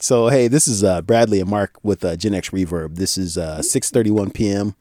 So 0.00 0.28
hey, 0.28 0.48
this 0.48 0.68
is 0.68 0.84
uh, 0.84 1.02
Bradley 1.02 1.40
and 1.40 1.48
Mark 1.48 1.78
with 1.82 2.04
uh, 2.04 2.16
Gen 2.16 2.34
X 2.34 2.50
Reverb. 2.50 2.96
This 2.96 3.16
is 3.16 3.38
uh, 3.38 3.58
6:31 3.58 4.32
p.m. 4.34 4.74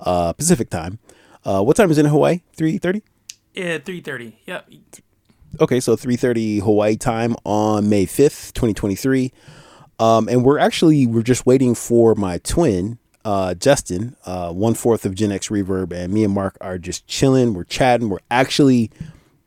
Uh, 0.00 0.32
Pacific 0.32 0.70
time. 0.70 0.98
Uh, 1.44 1.62
what 1.62 1.76
time 1.76 1.90
is 1.90 1.98
it 1.98 2.04
in 2.04 2.10
Hawaii? 2.10 2.40
3:30. 2.56 3.02
Yeah, 3.54 3.78
three 3.78 4.00
thirty. 4.00 4.38
Yep. 4.46 4.70
Okay, 5.60 5.80
so 5.80 5.96
3:30 5.96 6.62
Hawaii 6.62 6.96
time 6.96 7.36
on 7.44 7.88
May 7.88 8.06
5th, 8.06 8.52
2023. 8.52 9.32
Um, 9.98 10.28
and 10.28 10.44
we're 10.44 10.58
actually 10.58 11.06
we're 11.06 11.22
just 11.22 11.46
waiting 11.46 11.74
for 11.74 12.14
my 12.14 12.38
twin, 12.38 12.98
uh, 13.24 13.54
Justin, 13.54 14.16
uh, 14.26 14.52
one 14.52 14.74
fourth 14.74 15.06
of 15.06 15.14
Gen 15.14 15.32
X 15.32 15.48
Reverb, 15.48 15.92
and 15.92 16.12
me 16.12 16.24
and 16.24 16.34
Mark 16.34 16.58
are 16.60 16.76
just 16.76 17.06
chilling. 17.06 17.54
We're 17.54 17.64
chatting. 17.64 18.10
We're 18.10 18.18
actually 18.30 18.90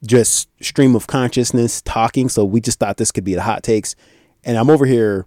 just 0.04 0.50
stream 0.64 0.96
of 0.96 1.08
consciousness 1.08 1.82
talking. 1.82 2.30
So 2.30 2.46
we 2.46 2.62
just 2.62 2.80
thought 2.80 2.98
this 2.98 3.12
could 3.12 3.24
be 3.26 3.36
the 3.36 3.44
hot 3.44 3.62
takes 3.64 3.96
and 4.44 4.58
I'm 4.58 4.70
over 4.70 4.86
here 4.86 5.26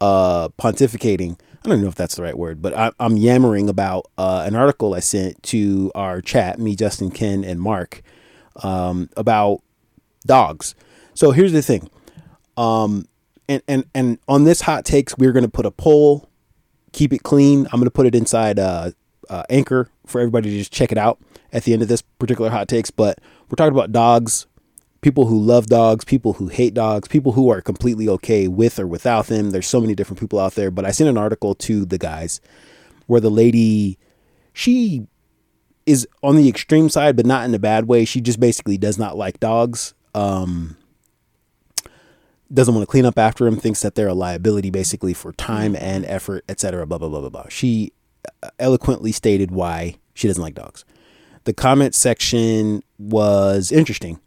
uh, 0.00 0.48
pontificating. 0.50 1.38
I 1.64 1.68
don't 1.68 1.80
know 1.80 1.88
if 1.88 1.94
that's 1.94 2.14
the 2.14 2.22
right 2.22 2.38
word, 2.38 2.62
but 2.62 2.76
I, 2.76 2.92
am 3.00 3.16
yammering 3.16 3.68
about 3.68 4.06
uh, 4.16 4.44
an 4.46 4.54
article 4.54 4.94
I 4.94 5.00
sent 5.00 5.42
to 5.44 5.90
our 5.94 6.20
chat, 6.20 6.58
me, 6.58 6.76
Justin, 6.76 7.10
Ken, 7.10 7.44
and 7.44 7.60
Mark, 7.60 8.02
um, 8.62 9.10
about 9.16 9.60
dogs. 10.24 10.74
So 11.14 11.32
here's 11.32 11.52
the 11.52 11.62
thing, 11.62 11.90
um, 12.56 13.06
and 13.48 13.62
and 13.66 13.84
and 13.94 14.18
on 14.28 14.44
this 14.44 14.62
hot 14.62 14.84
takes, 14.84 15.18
we're 15.18 15.32
going 15.32 15.44
to 15.44 15.50
put 15.50 15.66
a 15.66 15.70
poll. 15.70 16.28
Keep 16.92 17.12
it 17.12 17.22
clean. 17.22 17.66
I'm 17.66 17.80
going 17.80 17.84
to 17.84 17.90
put 17.90 18.06
it 18.06 18.14
inside 18.14 18.58
uh, 18.58 18.92
uh, 19.28 19.42
Anchor 19.50 19.90
for 20.06 20.20
everybody 20.20 20.50
to 20.50 20.58
just 20.58 20.72
check 20.72 20.92
it 20.92 20.98
out 20.98 21.18
at 21.52 21.64
the 21.64 21.72
end 21.72 21.82
of 21.82 21.88
this 21.88 22.02
particular 22.02 22.50
hot 22.50 22.68
takes. 22.68 22.90
But 22.90 23.20
we're 23.48 23.56
talking 23.56 23.74
about 23.74 23.92
dogs 23.92 24.46
people 25.00 25.26
who 25.26 25.38
love 25.38 25.66
dogs, 25.66 26.04
people 26.04 26.34
who 26.34 26.48
hate 26.48 26.74
dogs, 26.74 27.08
people 27.08 27.32
who 27.32 27.50
are 27.50 27.60
completely 27.60 28.08
okay 28.08 28.48
with 28.48 28.78
or 28.78 28.86
without 28.86 29.26
them. 29.26 29.50
There's 29.50 29.66
so 29.66 29.80
many 29.80 29.94
different 29.94 30.20
people 30.20 30.38
out 30.38 30.54
there. 30.54 30.70
But 30.70 30.84
I 30.84 30.90
sent 30.90 31.08
an 31.08 31.18
article 31.18 31.54
to 31.56 31.84
the 31.84 31.98
guys 31.98 32.40
where 33.06 33.20
the 33.20 33.30
lady, 33.30 33.98
she 34.52 35.06
is 35.86 36.06
on 36.22 36.36
the 36.36 36.48
extreme 36.48 36.88
side, 36.88 37.16
but 37.16 37.26
not 37.26 37.44
in 37.44 37.54
a 37.54 37.58
bad 37.58 37.86
way. 37.86 38.04
She 38.04 38.20
just 38.20 38.40
basically 38.40 38.76
does 38.76 38.98
not 38.98 39.16
like 39.16 39.40
dogs. 39.40 39.94
Um, 40.14 40.76
doesn't 42.52 42.74
want 42.74 42.82
to 42.82 42.90
clean 42.90 43.04
up 43.04 43.18
after 43.18 43.44
them, 43.44 43.56
thinks 43.56 43.82
that 43.82 43.94
they're 43.94 44.08
a 44.08 44.14
liability 44.14 44.70
basically 44.70 45.12
for 45.14 45.32
time 45.32 45.76
and 45.76 46.04
effort, 46.06 46.44
etc. 46.48 46.86
Blah 46.86 46.98
blah 46.98 47.08
blah 47.08 47.20
blah 47.20 47.28
blah. 47.28 47.48
She 47.48 47.92
eloquently 48.58 49.12
stated 49.12 49.50
why 49.50 49.96
she 50.14 50.28
doesn't 50.28 50.42
like 50.42 50.54
dogs. 50.54 50.84
The 51.44 51.52
comment 51.52 51.94
section 51.94 52.82
was 52.98 53.70
interesting 53.70 54.18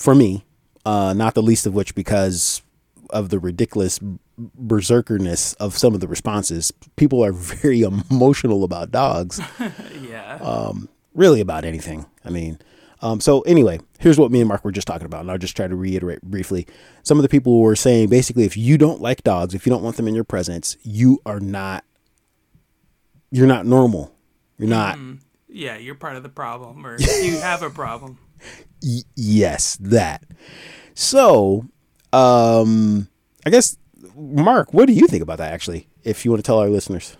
for 0.00 0.14
me, 0.14 0.46
uh, 0.86 1.12
not 1.12 1.34
the 1.34 1.42
least 1.42 1.66
of 1.66 1.74
which 1.74 1.94
because 1.94 2.62
of 3.10 3.28
the 3.28 3.38
ridiculous 3.38 4.00
berserkerness 4.40 5.54
of 5.56 5.76
some 5.76 5.92
of 5.92 6.00
the 6.00 6.08
responses. 6.08 6.72
People 6.96 7.22
are 7.22 7.32
very 7.34 7.82
emotional 7.82 8.64
about 8.64 8.90
dogs. 8.90 9.40
yeah. 10.02 10.36
Um, 10.36 10.88
really 11.14 11.42
about 11.42 11.66
anything. 11.66 12.06
I 12.24 12.30
mean, 12.30 12.58
um, 13.02 13.20
so 13.20 13.42
anyway, 13.42 13.78
here's 13.98 14.18
what 14.18 14.30
me 14.30 14.40
and 14.40 14.48
Mark 14.48 14.64
were 14.64 14.72
just 14.72 14.86
talking 14.86 15.04
about, 15.04 15.20
and 15.20 15.30
I'll 15.30 15.36
just 15.36 15.54
try 15.54 15.68
to 15.68 15.76
reiterate 15.76 16.22
briefly. 16.22 16.66
Some 17.02 17.18
of 17.18 17.22
the 17.22 17.28
people 17.28 17.60
were 17.60 17.76
saying 17.76 18.08
basically, 18.08 18.44
if 18.44 18.56
you 18.56 18.78
don't 18.78 19.02
like 19.02 19.22
dogs, 19.22 19.54
if 19.54 19.66
you 19.66 19.70
don't 19.70 19.82
want 19.82 19.96
them 19.96 20.08
in 20.08 20.14
your 20.14 20.24
presence, 20.24 20.78
you 20.82 21.20
are 21.26 21.40
not, 21.40 21.84
you're 23.30 23.46
not 23.46 23.66
normal. 23.66 24.14
You're 24.56 24.68
not. 24.68 24.96
Mm-hmm. 24.96 25.16
Yeah, 25.48 25.76
you're 25.76 25.94
part 25.94 26.16
of 26.16 26.22
the 26.22 26.30
problem, 26.30 26.86
or 26.86 26.98
you 27.22 27.38
have 27.40 27.62
a 27.62 27.68
problem. 27.68 28.18
Yes, 28.80 29.76
that. 29.80 30.22
So, 30.94 31.66
um, 32.12 33.08
I 33.46 33.50
guess, 33.50 33.76
Mark, 34.14 34.72
what 34.74 34.86
do 34.86 34.92
you 34.92 35.06
think 35.06 35.22
about 35.22 35.38
that? 35.38 35.52
Actually, 35.52 35.88
if 36.04 36.24
you 36.24 36.30
want 36.30 36.42
to 36.42 36.46
tell 36.46 36.58
our 36.58 36.68
listeners. 36.68 37.16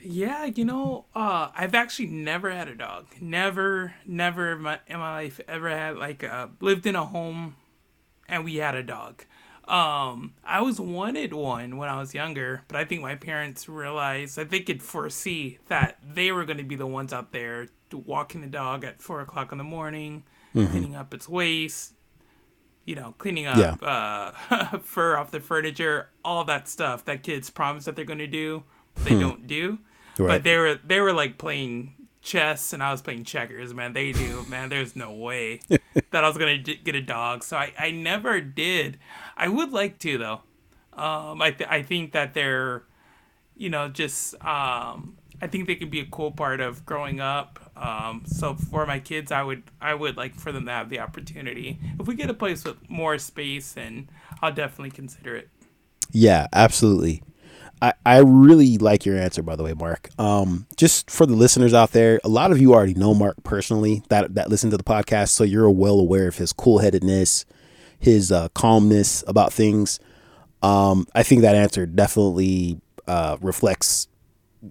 Yeah, 0.00 0.46
you 0.46 0.64
know, 0.64 1.06
uh, 1.14 1.48
I've 1.54 1.74
actually 1.74 2.06
never 2.06 2.50
had 2.50 2.68
a 2.68 2.74
dog. 2.74 3.06
Never, 3.20 3.94
never 4.06 4.52
in 4.52 4.62
my, 4.62 4.80
in 4.86 4.98
my 4.98 5.12
life 5.12 5.40
ever 5.46 5.68
had 5.68 5.96
like 5.96 6.24
uh, 6.24 6.48
lived 6.60 6.86
in 6.86 6.96
a 6.96 7.04
home, 7.04 7.56
and 8.28 8.44
we 8.44 8.56
had 8.56 8.74
a 8.74 8.82
dog. 8.82 9.24
Um, 9.68 10.32
I 10.44 10.62
was 10.62 10.80
wanted 10.80 11.34
one 11.34 11.76
when 11.76 11.90
I 11.90 11.98
was 11.98 12.14
younger, 12.14 12.62
but 12.68 12.78
I 12.78 12.86
think 12.86 13.02
my 13.02 13.16
parents 13.16 13.68
realized 13.68 14.36
that 14.36 14.48
they 14.48 14.60
could 14.60 14.82
foresee 14.82 15.58
that 15.68 15.98
they 16.02 16.32
were 16.32 16.46
going 16.46 16.56
to 16.56 16.64
be 16.64 16.76
the 16.76 16.86
ones 16.86 17.12
out 17.12 17.32
there 17.32 17.68
walking 17.92 18.40
the 18.40 18.46
dog 18.46 18.84
at 18.84 19.02
four 19.02 19.20
o'clock 19.20 19.52
in 19.52 19.58
the 19.58 19.64
morning, 19.64 20.24
mm-hmm. 20.62 20.70
cleaning 20.70 20.96
up 20.96 21.14
its 21.14 21.28
waste, 21.28 21.94
you 22.84 22.94
know, 22.94 23.14
cleaning 23.18 23.46
up 23.46 23.82
yeah. 23.82 24.32
uh, 24.50 24.78
fur 24.82 25.16
off 25.16 25.30
the 25.30 25.40
furniture, 25.40 26.08
all 26.24 26.44
that 26.44 26.68
stuff 26.68 27.04
that 27.04 27.22
kids 27.22 27.50
promise 27.50 27.84
that 27.84 27.96
they're 27.96 28.04
going 28.04 28.18
to 28.18 28.26
do, 28.26 28.64
they 29.04 29.14
hmm. 29.14 29.20
don't 29.20 29.46
do. 29.46 29.78
Right. 30.18 30.28
But 30.28 30.44
they 30.44 30.56
were 30.56 30.74
they 30.84 31.00
were 31.00 31.12
like 31.12 31.38
playing 31.38 31.94
chess 32.22 32.72
and 32.72 32.82
I 32.82 32.90
was 32.90 33.02
playing 33.02 33.24
checkers, 33.24 33.72
man. 33.72 33.92
They 33.92 34.12
do, 34.12 34.44
man. 34.48 34.68
There's 34.68 34.96
no 34.96 35.12
way 35.12 35.60
that 35.68 36.24
I 36.24 36.28
was 36.28 36.36
gonna 36.36 36.58
d- 36.58 36.80
get 36.82 36.94
a 36.94 37.00
dog, 37.00 37.44
so 37.44 37.56
I, 37.56 37.72
I 37.78 37.90
never 37.90 38.40
did. 38.40 38.98
I 39.36 39.48
would 39.48 39.72
like 39.72 39.98
to 40.00 40.18
though. 40.18 40.40
Um, 40.92 41.40
I 41.40 41.52
th- 41.52 41.70
I 41.70 41.82
think 41.82 42.12
that 42.12 42.34
they're, 42.34 42.84
you 43.56 43.70
know, 43.70 43.88
just 43.88 44.34
um, 44.44 45.16
I 45.40 45.46
think 45.46 45.66
they 45.66 45.76
could 45.76 45.90
be 45.90 46.00
a 46.00 46.06
cool 46.06 46.32
part 46.32 46.60
of 46.60 46.84
growing 46.84 47.20
up. 47.20 47.67
Um, 47.78 48.24
so 48.26 48.54
for 48.54 48.86
my 48.86 48.98
kids, 48.98 49.30
I 49.32 49.42
would 49.42 49.62
I 49.80 49.94
would 49.94 50.16
like 50.16 50.34
for 50.34 50.52
them 50.52 50.66
to 50.66 50.72
have 50.72 50.90
the 50.90 51.00
opportunity. 51.00 51.78
If 51.98 52.06
we 52.06 52.14
get 52.14 52.30
a 52.30 52.34
place 52.34 52.64
with 52.64 52.76
more 52.88 53.18
space, 53.18 53.76
and 53.76 54.08
I'll 54.42 54.52
definitely 54.52 54.90
consider 54.90 55.36
it. 55.36 55.48
Yeah, 56.10 56.46
absolutely. 56.52 57.22
I, 57.80 57.92
I 58.04 58.18
really 58.18 58.76
like 58.78 59.06
your 59.06 59.16
answer, 59.16 59.42
by 59.42 59.54
the 59.54 59.62
way, 59.62 59.72
Mark. 59.72 60.08
Um, 60.18 60.66
just 60.76 61.10
for 61.10 61.26
the 61.26 61.34
listeners 61.34 61.72
out 61.72 61.92
there, 61.92 62.20
a 62.24 62.28
lot 62.28 62.50
of 62.50 62.58
you 62.60 62.74
already 62.74 62.94
know 62.94 63.14
Mark 63.14 63.36
personally 63.44 64.02
that 64.08 64.34
that 64.34 64.48
listen 64.48 64.70
to 64.70 64.76
the 64.76 64.84
podcast, 64.84 65.28
so 65.28 65.44
you're 65.44 65.70
well 65.70 66.00
aware 66.00 66.26
of 66.26 66.38
his 66.38 66.52
cool 66.52 66.78
headedness, 66.78 67.44
his 67.98 68.32
uh, 68.32 68.48
calmness 68.50 69.22
about 69.28 69.52
things. 69.52 70.00
Um, 70.62 71.06
I 71.14 71.22
think 71.22 71.42
that 71.42 71.54
answer 71.54 71.86
definitely 71.86 72.80
uh, 73.06 73.36
reflects 73.40 74.08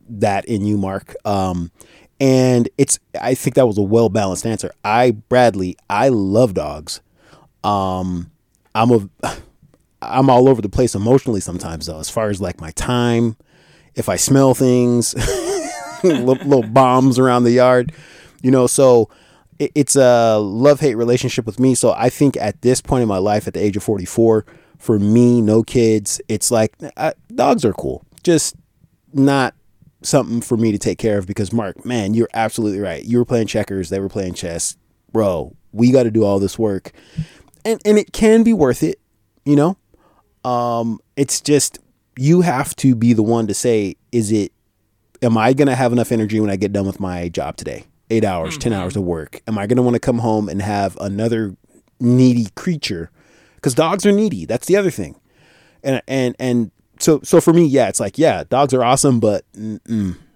that 0.10 0.44
in 0.46 0.66
you, 0.66 0.78
Mark. 0.78 1.16
Um, 1.24 1.72
and 2.20 2.70
it's 2.78 3.00
I 3.20 3.36
think 3.36 3.56
that 3.56 3.68
was 3.68 3.78
a 3.78 3.84
well 3.84 4.10
balanced 4.10 4.46
answer. 4.46 4.72
I 4.84 5.12
Bradley, 5.12 5.78
I 5.90 6.10
love 6.10 6.54
dogs. 6.54 7.02
Um, 7.64 8.32
I'm 8.74 8.92
a 8.92 9.10
I'm 10.02 10.30
all 10.30 10.48
over 10.48 10.62
the 10.62 10.70
place 10.70 10.96
emotionally 10.96 11.42
sometimes 11.42 11.88
though, 11.88 12.00
as 12.00 12.10
far 12.10 12.30
as 12.30 12.40
like 12.42 12.62
my 12.62 12.72
time, 12.72 13.36
if 13.96 14.10
I 14.10 14.16
smell 14.16 14.54
things, 14.54 15.16
little, 16.04 16.24
little, 16.24 16.64
bombs 16.64 17.18
around 17.18 17.44
the 17.44 17.52
yard, 17.52 17.92
you 18.42 18.52
know. 18.52 18.68
So 18.68 19.10
it, 19.58 19.72
it's 19.74 19.96
a 19.96 20.38
love 20.38 20.80
hate 20.80 20.96
relationship 20.96 21.46
with 21.46 21.60
me. 21.60 21.74
So 21.74 21.94
I 21.94 22.10
think 22.10 22.38
at 22.38 22.62
this 22.62 22.80
point 22.80 23.02
in 23.02 23.08
my 23.08 23.18
life, 23.18 23.48
at 23.48 23.56
the 23.56 23.64
age 23.64 23.76
of 23.76 23.84
44, 23.84 24.46
for 24.78 25.00
me, 25.00 25.42
no 25.42 25.64
kids, 25.64 26.22
it's 26.28 26.52
like 26.52 26.76
I, 26.96 27.14
dogs 27.34 27.66
are 27.66 27.74
cool, 27.74 28.06
just 28.24 28.56
not 29.14 29.56
something 30.02 30.42
for 30.42 30.58
me 30.58 30.72
to 30.72 30.78
take 30.78 30.98
care 30.98 31.18
of 31.18 31.28
because 31.28 31.52
Mark, 31.52 31.86
man, 31.86 32.14
you're 32.14 32.30
absolutely 32.34 32.80
right. 32.80 33.04
You 33.04 33.18
were 33.18 33.26
playing 33.26 33.48
checkers, 33.48 33.90
they 33.90 34.00
were 34.00 34.10
playing 34.10 34.34
chess. 34.34 34.78
Bro, 35.12 35.56
we 35.72 35.92
got 35.92 36.04
to 36.04 36.12
do 36.12 36.24
all 36.24 36.40
this 36.40 36.60
work. 36.60 36.92
And 37.66 37.82
and 37.86 37.98
it 37.98 38.14
can 38.14 38.44
be 38.44 38.54
worth 38.54 38.84
it, 38.84 39.00
you 39.46 39.56
know? 39.56 39.78
Um 40.50 41.00
it's 41.16 41.42
just 41.42 41.80
you 42.18 42.42
have 42.42 42.76
to 42.78 42.96
be 42.96 43.14
the 43.14 43.24
one 43.24 43.48
to 43.48 43.54
say 43.54 43.96
is 44.12 44.32
it 44.32 44.52
am 45.22 45.38
I 45.38 45.54
going 45.54 45.68
to 45.68 45.76
have 45.76 45.92
enough 45.92 46.12
energy 46.12 46.40
when 46.40 46.50
I 46.50 46.56
get 46.56 46.72
done 46.72 46.86
with 46.86 47.00
my 47.00 47.30
job 47.30 47.58
today? 47.58 47.86
8 48.10 48.24
hours, 48.24 48.54
mm-hmm. 48.54 48.70
10 48.70 48.74
hours 48.74 48.96
of 48.96 49.04
work. 49.04 49.42
Am 49.48 49.58
I 49.58 49.66
going 49.68 49.78
to 49.78 49.82
want 49.82 49.96
to 49.96 50.00
come 50.00 50.20
home 50.20 50.48
and 50.48 50.62
have 50.62 50.96
another 51.02 51.56
needy 52.00 52.48
creature? 52.56 53.10
Cuz 53.62 53.74
dogs 53.74 54.06
are 54.06 54.12
needy. 54.12 54.46
That's 54.46 54.68
the 54.68 54.78
other 54.78 54.92
thing. 54.92 55.20
And 55.84 56.02
and 56.08 56.36
and 56.40 56.72
so 57.00 57.22
so 57.24 57.42
for 57.42 57.54
me, 57.54 57.66
yeah, 57.66 57.90
it's 57.90 58.00
like 58.00 58.18
yeah, 58.18 58.44
dogs 58.50 58.74
are 58.74 58.84
awesome, 58.84 59.20
but 59.20 59.46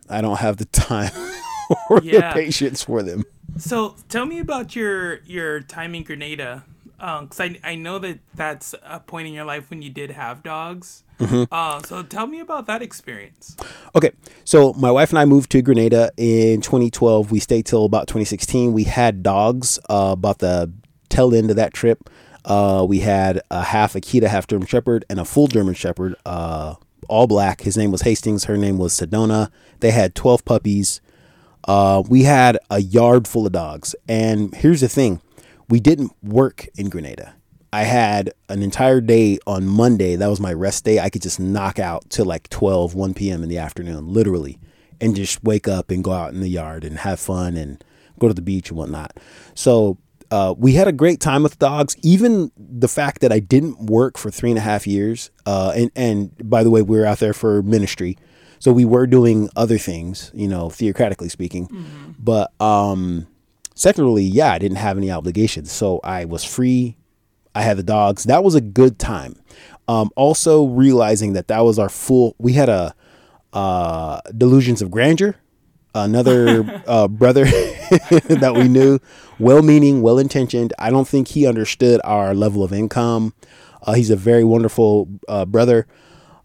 I 0.10 0.22
don't 0.22 0.40
have 0.40 0.58
the 0.58 0.66
time 0.72 1.12
or 1.90 2.02
yeah. 2.04 2.30
the 2.30 2.34
patience 2.34 2.84
for 2.84 3.04
them. 3.04 3.24
So 3.58 3.96
tell 4.10 4.26
me 4.26 4.40
about 4.40 4.76
your 4.76 5.18
your 5.24 5.62
time 5.62 5.96
in 5.96 6.04
Grenada, 6.04 6.64
because 6.98 7.40
um, 7.40 7.58
I 7.64 7.72
I 7.72 7.76
know 7.76 8.00
that 8.00 8.20
that's 8.34 8.76
a 8.84 9.00
point 9.00 9.28
in 9.28 9.34
your 9.34 9.46
life 9.46 9.70
when 9.70 9.82
you 9.82 9.90
did 9.90 10.12
have 10.12 10.44
dogs. 10.44 11.04
Mm-hmm. 11.20 11.44
Uh, 11.52 11.82
so 11.84 12.02
tell 12.02 12.26
me 12.26 12.40
about 12.40 12.66
that 12.66 12.82
experience. 12.82 13.56
Okay, 13.96 14.12
so 14.44 14.74
my 14.74 14.90
wife 14.90 15.10
and 15.12 15.20
I 15.20 15.26
moved 15.26 15.52
to 15.52 15.62
Grenada 15.62 16.12
in 16.18 16.62
2012. 16.62 17.32
We 17.32 17.40
stayed 17.40 17.66
till 17.66 17.86
about 17.86 18.08
2016. 18.08 18.74
We 18.74 18.86
had 18.86 19.22
dogs 19.22 19.80
uh, 19.90 20.10
about 20.14 20.40
the 20.40 20.72
tail 21.10 21.36
end 21.36 21.52
of 21.52 21.58
that 21.58 21.74
trip. 21.74 22.10
Uh, 22.46 22.86
we 22.88 23.00
had 23.00 23.42
a 23.52 23.64
half 23.64 23.94
Akita, 23.94 24.28
half 24.28 24.48
German 24.48 24.68
Shepherd, 24.68 25.06
and 25.10 25.20
a 25.20 25.26
full 25.26 25.48
German 25.48 25.74
Shepherd, 25.74 26.16
uh, 26.26 26.76
all 27.08 27.28
black. 27.28 27.62
His 27.62 27.78
name 27.78 27.92
was 27.92 28.02
Hastings. 28.02 28.46
Her 28.46 28.58
name 28.58 28.78
was 28.78 28.94
Sedona. 28.94 29.52
They 29.80 29.92
had 29.92 30.16
12 30.16 30.46
puppies. 30.46 31.02
Uh, 31.66 32.04
we 32.08 32.24
had 32.24 32.58
a 32.70 32.80
yard 32.80 33.28
full 33.28 33.46
of 33.46 33.52
dogs. 33.52 33.96
And 34.08 34.54
here's 34.56 34.82
the 34.82 34.90
thing 34.90 35.22
we 35.70 35.80
didn't 35.80 36.12
work 36.24 36.68
in 36.76 36.90
Grenada. 36.90 37.36
I 37.74 37.84
had 37.84 38.34
an 38.50 38.62
entire 38.62 39.00
day 39.00 39.40
on 39.48 39.66
Monday. 39.66 40.18
That 40.18 40.28
was 40.28 40.42
my 40.42 40.52
rest 40.52 40.84
day. 40.84 41.00
I 41.00 41.10
could 41.10 41.22
just 41.22 41.40
knock 41.40 41.80
out 41.80 42.10
till 42.10 42.26
like 42.26 42.50
12, 42.50 42.96
1 42.96 43.14
p.m. 43.14 43.44
in 43.44 43.50
the 43.50 43.60
afternoon, 43.60 44.12
literally, 44.12 44.60
and 45.00 45.16
just 45.16 45.42
wake 45.44 45.70
up 45.70 45.90
and 45.90 46.04
go 46.04 46.12
out 46.12 46.34
in 46.34 46.42
the 46.42 46.50
yard 46.50 46.84
and 46.84 47.00
have 47.00 47.20
fun 47.20 47.56
and 47.56 47.82
go 48.20 48.28
to 48.28 48.34
the 48.34 48.42
beach 48.42 48.70
and 48.70 48.78
whatnot. 48.78 49.16
So 49.56 49.98
uh, 50.32 50.54
we 50.58 50.74
had 50.74 50.88
a 50.88 50.92
great 50.92 51.20
time 51.20 51.44
with 51.44 51.60
dogs. 51.60 51.96
Even 52.02 52.52
the 52.58 52.88
fact 52.88 53.22
that 53.22 53.32
I 53.32 53.40
didn't 53.40 53.86
work 53.86 54.18
for 54.18 54.32
three 54.32 54.50
and 54.50 54.58
a 54.58 54.62
half 54.62 54.88
years, 54.88 55.30
uh, 55.46 55.74
and 55.76 55.92
and 55.96 56.50
by 56.50 56.64
the 56.64 56.70
way, 56.70 56.82
we 56.82 56.98
were 56.98 57.06
out 57.06 57.20
there 57.20 57.34
for 57.34 57.62
ministry, 57.62 58.18
so 58.60 58.72
we 58.72 58.86
were 58.86 59.06
doing 59.06 59.50
other 59.56 59.78
things, 59.78 60.32
you 60.34 60.48
know, 60.48 60.70
theocratically 60.70 61.30
speaking. 61.30 61.68
Mm-hmm. 61.68 62.12
But 62.18 62.52
um, 62.62 63.28
secularly, 63.76 64.24
yeah, 64.24 64.52
I 64.54 64.58
didn't 64.60 64.78
have 64.78 64.98
any 64.98 65.12
obligations, 65.12 65.72
so 65.72 66.00
I 66.04 66.26
was 66.26 66.44
free 66.44 66.98
I 67.54 67.62
had 67.62 67.78
the 67.78 67.84
dogs. 67.84 68.24
That 68.24 68.44
was 68.44 68.56
a 68.56 68.62
good 68.62 69.00
time. 69.00 69.36
Um, 69.88 70.10
also 70.16 70.66
realizing 70.66 71.34
that 71.34 71.48
that 71.50 71.60
was 71.62 71.78
our 71.78 71.90
full. 71.90 72.36
We 72.38 72.54
had 72.54 72.70
a 72.70 72.96
uh, 73.52 74.22
delusions 74.38 74.82
of 74.82 74.90
grandeur. 74.92 75.36
Another 75.94 76.84
uh, 76.88 77.08
brother 77.08 77.46
that 78.30 78.54
we 78.56 78.68
knew, 78.68 79.00
well-meaning, 79.40 80.02
well-intentioned. 80.02 80.74
I 80.80 80.90
don't 80.90 81.08
think 81.08 81.30
he 81.30 81.46
understood 81.46 82.02
our 82.04 82.34
level 82.34 82.64
of 82.64 82.72
income. 82.72 83.34
Uh, 83.84 83.94
he's 83.94 84.10
a 84.10 84.16
very 84.16 84.44
wonderful 84.44 85.10
uh, 85.28 85.46
brother. 85.46 85.88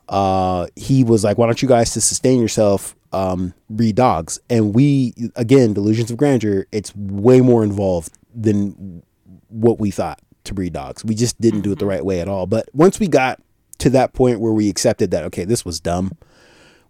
Uh, 0.08 0.68
he 0.76 1.04
was 1.04 1.24
like, 1.24 1.36
"Why 1.36 1.46
don't 1.46 1.60
you 1.60 1.68
guys 1.68 1.92
to 1.92 2.00
sustain 2.00 2.40
yourself 2.40 2.96
um, 3.12 3.54
breed 3.68 3.96
dogs?" 3.96 4.38
And 4.48 4.74
we, 4.74 5.14
again, 5.34 5.74
delusions 5.74 6.10
of 6.10 6.16
grandeur. 6.16 6.66
It's 6.72 6.94
way 6.94 7.40
more 7.40 7.64
involved 7.64 8.16
than 8.34 9.02
what 9.48 9.78
we 9.80 9.90
thought 9.90 10.20
to 10.44 10.54
breed 10.54 10.72
dogs. 10.72 11.04
We 11.04 11.14
just 11.14 11.40
didn't 11.40 11.62
do 11.62 11.72
it 11.72 11.76
the 11.78 11.84
mm-hmm. 11.84 11.90
right 11.90 12.04
way 12.04 12.20
at 12.20 12.28
all. 12.28 12.46
But 12.46 12.68
once 12.72 12.98
we 12.98 13.08
got 13.08 13.42
to 13.78 13.90
that 13.90 14.12
point 14.12 14.40
where 14.40 14.52
we 14.52 14.70
accepted 14.70 15.10
that, 15.10 15.24
okay, 15.24 15.44
this 15.44 15.64
was 15.64 15.80
dumb, 15.80 16.12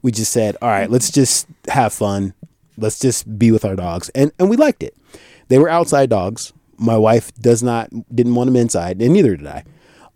we 0.07 0.13
just 0.13 0.31
said, 0.31 0.57
all 0.63 0.69
right, 0.69 0.89
let's 0.89 1.11
just 1.11 1.49
have 1.67 1.93
fun. 1.93 2.33
Let's 2.79 3.01
just 3.01 3.41
be 3.41 3.51
with 3.51 3.65
our 3.65 3.75
dogs. 3.75 4.09
And, 4.11 4.31
and 4.39 4.49
we 4.49 4.57
liked 4.57 4.85
it. 4.85 4.97
They 5.49 5.59
were 5.59 5.69
outside 5.69 6.11
dogs. 6.11 6.53
My 6.79 6.97
wife 6.97 7.35
does 7.35 7.61
not, 7.61 7.91
didn't 8.15 8.37
want 8.37 8.47
them 8.47 8.55
inside, 8.55 9.03
and 9.03 9.13
neither 9.13 9.35
did 9.37 9.49
I. 9.49 9.65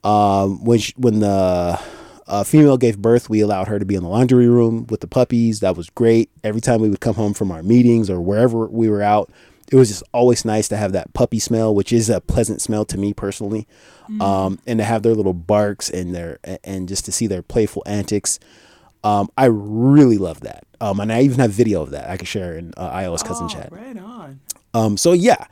Um, 0.04 0.64
when, 0.64 0.78
she, 0.78 0.94
when 0.96 1.18
the 1.18 1.80
uh, 2.28 2.44
female 2.44 2.76
gave 2.76 2.98
birth, 2.98 3.28
we 3.28 3.40
allowed 3.40 3.66
her 3.66 3.80
to 3.80 3.84
be 3.84 3.96
in 3.96 4.04
the 4.04 4.08
laundry 4.08 4.48
room 4.48 4.86
with 4.88 5.00
the 5.00 5.08
puppies. 5.08 5.58
That 5.58 5.76
was 5.76 5.90
great. 5.90 6.30
Every 6.44 6.60
time 6.60 6.80
we 6.80 6.88
would 6.88 7.00
come 7.00 7.16
home 7.16 7.34
from 7.34 7.50
our 7.50 7.64
meetings 7.64 8.08
or 8.08 8.20
wherever 8.20 8.68
we 8.68 8.88
were 8.88 9.02
out, 9.02 9.32
it 9.72 9.74
was 9.74 9.88
just 9.88 10.04
always 10.14 10.44
nice 10.44 10.68
to 10.68 10.76
have 10.76 10.92
that 10.92 11.12
puppy 11.14 11.40
smell, 11.40 11.74
which 11.74 11.92
is 11.92 12.08
a 12.08 12.20
pleasant 12.20 12.62
smell 12.62 12.84
to 12.84 12.96
me 12.96 13.12
personally, 13.12 13.66
mm. 14.08 14.22
um, 14.22 14.60
and 14.68 14.78
to 14.78 14.84
have 14.84 15.02
their 15.02 15.16
little 15.16 15.34
barks 15.34 15.90
and 15.90 16.14
their 16.14 16.38
and 16.62 16.88
just 16.88 17.04
to 17.06 17.12
see 17.12 17.26
their 17.26 17.42
playful 17.42 17.82
antics. 17.86 18.38
Um, 19.02 19.30
I 19.36 19.46
really 19.46 20.18
love 20.18 20.40
that, 20.40 20.66
um, 20.80 21.00
and 21.00 21.12
I 21.12 21.22
even 21.22 21.38
have 21.38 21.52
video 21.52 21.82
of 21.82 21.90
that 21.90 22.10
I 22.10 22.16
can 22.16 22.26
share 22.26 22.56
in 22.56 22.74
uh, 22.76 22.90
iOS 22.90 23.24
cousin 23.24 23.46
oh, 23.46 23.48
chat. 23.48 23.72
Right 23.72 23.96
on. 23.96 24.40
Um, 24.74 24.96
so 24.96 25.12
yeah, 25.12 25.46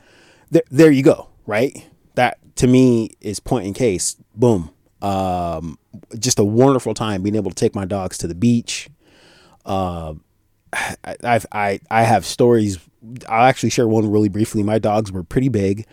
there, 0.51 0.63
there 0.69 0.91
you 0.91 1.03
go. 1.03 1.29
Right, 1.45 1.87
that 2.15 2.37
to 2.57 2.67
me 2.67 3.11
is 3.21 3.39
point 3.39 3.65
in 3.65 3.73
case. 3.73 4.15
Boom. 4.35 4.71
Um, 5.01 5.79
just 6.19 6.39
a 6.39 6.43
wonderful 6.43 6.93
time 6.93 7.23
being 7.23 7.35
able 7.35 7.51
to 7.51 7.55
take 7.55 7.73
my 7.73 7.85
dogs 7.85 8.17
to 8.19 8.27
the 8.27 8.35
beach. 8.35 8.89
Uh, 9.65 10.15
I, 10.73 11.15
I've 11.23 11.45
I 11.51 11.79
I 11.89 12.03
have 12.03 12.25
stories 12.25 12.77
I'll 13.27 13.45
actually 13.45 13.69
share 13.69 13.87
one 13.87 14.09
really 14.11 14.29
briefly. 14.29 14.63
My 14.63 14.79
dogs 14.79 15.11
were 15.11 15.23
pretty 15.23 15.49
big 15.49 15.87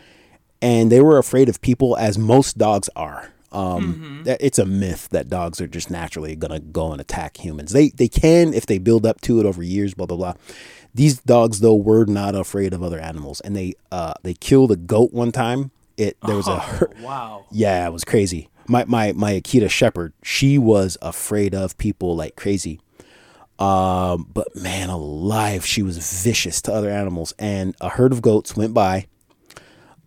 and 0.63 0.91
they 0.91 1.01
were 1.01 1.19
afraid 1.19 1.49
of 1.49 1.61
people, 1.61 1.97
as 1.97 2.19
most 2.19 2.59
dogs 2.59 2.89
are. 2.97 3.33
Um, 3.53 4.25
mm-hmm. 4.25 4.35
It's 4.41 4.59
a 4.59 4.67
myth 4.67 5.09
that 5.11 5.29
dogs 5.29 5.61
are 5.61 5.67
just 5.67 5.91
naturally 5.91 6.37
going 6.37 6.53
to 6.53 6.61
go 6.61 6.93
and 6.93 7.01
attack 7.01 7.39
humans. 7.39 7.73
They, 7.73 7.91
they 7.91 8.09
can 8.09 8.53
if 8.53 8.67
they 8.67 8.79
build 8.79 9.07
up 9.07 9.21
to 9.23 9.41
it 9.41 9.47
over 9.47 9.63
years, 9.63 9.95
blah, 9.95 10.07
blah, 10.07 10.17
blah. 10.17 10.35
These 10.95 11.21
dogs, 11.21 11.61
though, 11.61 11.75
were 11.75 12.07
not 12.07 12.35
afraid 12.35 12.73
of 12.73 12.83
other 12.83 12.99
animals. 12.99 13.41
And 13.41 13.55
they, 13.55 13.75
uh, 13.93 14.15
they 14.23 14.35
killed 14.35 14.73
a 14.73 14.77
goat 14.77 15.13
one 15.13 15.31
time. 15.31 15.71
It, 15.97 16.17
there 16.27 16.37
was 16.37 16.49
oh, 16.49 16.53
a, 16.53 17.03
wow. 17.03 17.47
Yeah, 17.51 17.87
it 17.87 17.93
was 17.93 18.05
crazy. 18.05 18.49
My, 18.67 18.85
my, 18.87 19.13
my 19.13 19.33
Akita 19.35 19.71
Shepherd, 19.71 20.13
she 20.23 20.59
was 20.59 20.99
afraid 21.01 21.55
of 21.55 21.79
people 21.79 22.17
like 22.17 22.35
crazy. 22.37 22.81
Um, 23.59 24.29
but 24.33 24.55
man 24.57 24.91
alive, 24.91 25.65
she 25.65 25.83
was 25.83 25.97
vicious 26.23 26.61
to 26.63 26.73
other 26.73 26.91
animals. 26.91 27.33
And 27.39 27.75
a 27.81 27.89
herd 27.89 28.13
of 28.13 28.21
goats 28.21 28.57
went 28.57 28.75
by, 28.75 29.07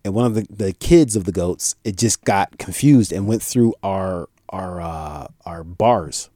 and 0.04 0.14
one 0.14 0.26
of 0.26 0.36
the, 0.36 0.48
the 0.50 0.74
kids 0.74 1.16
of 1.16 1.26
the 1.26 1.32
goats, 1.32 1.76
it 1.84 1.98
just 1.98 2.24
got 2.24 2.58
confused 2.58 3.12
and 3.12 3.28
went 3.28 3.42
through 3.42 3.74
our 3.84 4.30
our 4.50 4.82
uh, 4.82 5.28
our 5.46 5.64
bars 5.64 6.30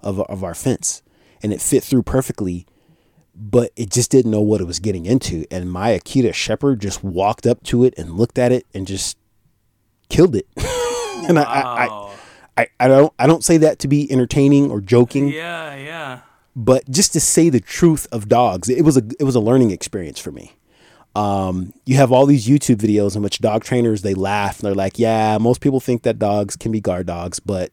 of 0.00 0.20
of 0.20 0.44
our 0.44 0.54
fence, 0.54 1.02
and 1.42 1.52
it 1.52 1.60
fit 1.60 1.82
through 1.82 2.02
perfectly. 2.02 2.66
But 3.36 3.72
it 3.74 3.90
just 3.90 4.12
didn't 4.12 4.30
know 4.30 4.40
what 4.40 4.60
it 4.60 4.64
was 4.64 4.78
getting 4.78 5.06
into, 5.06 5.44
and 5.50 5.70
my 5.70 5.90
Akita 5.90 6.32
Shepherd 6.32 6.80
just 6.80 7.02
walked 7.02 7.46
up 7.46 7.62
to 7.64 7.82
it 7.82 7.94
and 7.98 8.16
looked 8.16 8.38
at 8.38 8.52
it 8.52 8.64
and 8.72 8.86
just 8.86 9.18
killed 10.08 10.36
it. 10.36 10.46
and 11.26 11.36
wow. 11.36 11.42
I, 11.44 12.62
I, 12.62 12.62
I, 12.62 12.68
I 12.78 12.88
don't 12.88 13.12
I 13.18 13.26
don't 13.26 13.42
say 13.42 13.56
that 13.56 13.80
to 13.80 13.88
be 13.88 14.10
entertaining 14.10 14.70
or 14.70 14.80
joking. 14.80 15.28
Yeah, 15.28 15.74
yeah 15.74 16.20
but 16.56 16.88
just 16.90 17.12
to 17.14 17.20
say 17.20 17.48
the 17.48 17.60
truth 17.60 18.06
of 18.12 18.28
dogs, 18.28 18.68
it 18.68 18.82
was 18.82 18.96
a 18.96 19.02
it 19.18 19.24
was 19.24 19.34
a 19.34 19.40
learning 19.40 19.70
experience 19.70 20.18
for 20.18 20.30
me. 20.30 20.52
Um, 21.14 21.72
you 21.86 21.96
have 21.96 22.10
all 22.10 22.26
these 22.26 22.46
YouTube 22.46 22.76
videos 22.76 23.14
in 23.14 23.22
which 23.22 23.38
dog 23.38 23.62
trainers 23.62 24.02
they 24.02 24.14
laugh 24.14 24.58
and 24.58 24.66
they're 24.66 24.74
like, 24.74 24.98
"Yeah, 24.98 25.38
most 25.38 25.60
people 25.60 25.80
think 25.80 26.02
that 26.02 26.18
dogs 26.18 26.56
can 26.56 26.72
be 26.72 26.80
guard 26.80 27.06
dogs, 27.06 27.40
but 27.40 27.70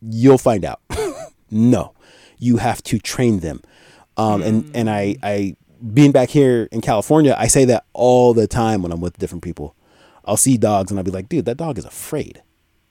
you'll 0.00 0.38
find 0.38 0.64
out. 0.64 0.80
no, 1.50 1.94
you 2.38 2.56
have 2.56 2.82
to 2.84 2.98
train 2.98 3.40
them." 3.40 3.62
Um, 4.16 4.42
and 4.42 4.70
and 4.74 4.90
I 4.90 5.16
I 5.22 5.56
being 5.94 6.12
back 6.12 6.30
here 6.30 6.68
in 6.72 6.80
California, 6.80 7.34
I 7.38 7.46
say 7.46 7.64
that 7.66 7.84
all 7.92 8.34
the 8.34 8.46
time 8.46 8.82
when 8.82 8.92
I'm 8.92 9.00
with 9.00 9.18
different 9.18 9.44
people. 9.44 9.76
I'll 10.24 10.36
see 10.36 10.58
dogs 10.58 10.90
and 10.90 10.98
I'll 10.98 11.04
be 11.04 11.10
like, 11.10 11.28
"Dude, 11.28 11.44
that 11.44 11.56
dog 11.56 11.78
is 11.78 11.84
afraid." 11.84 12.42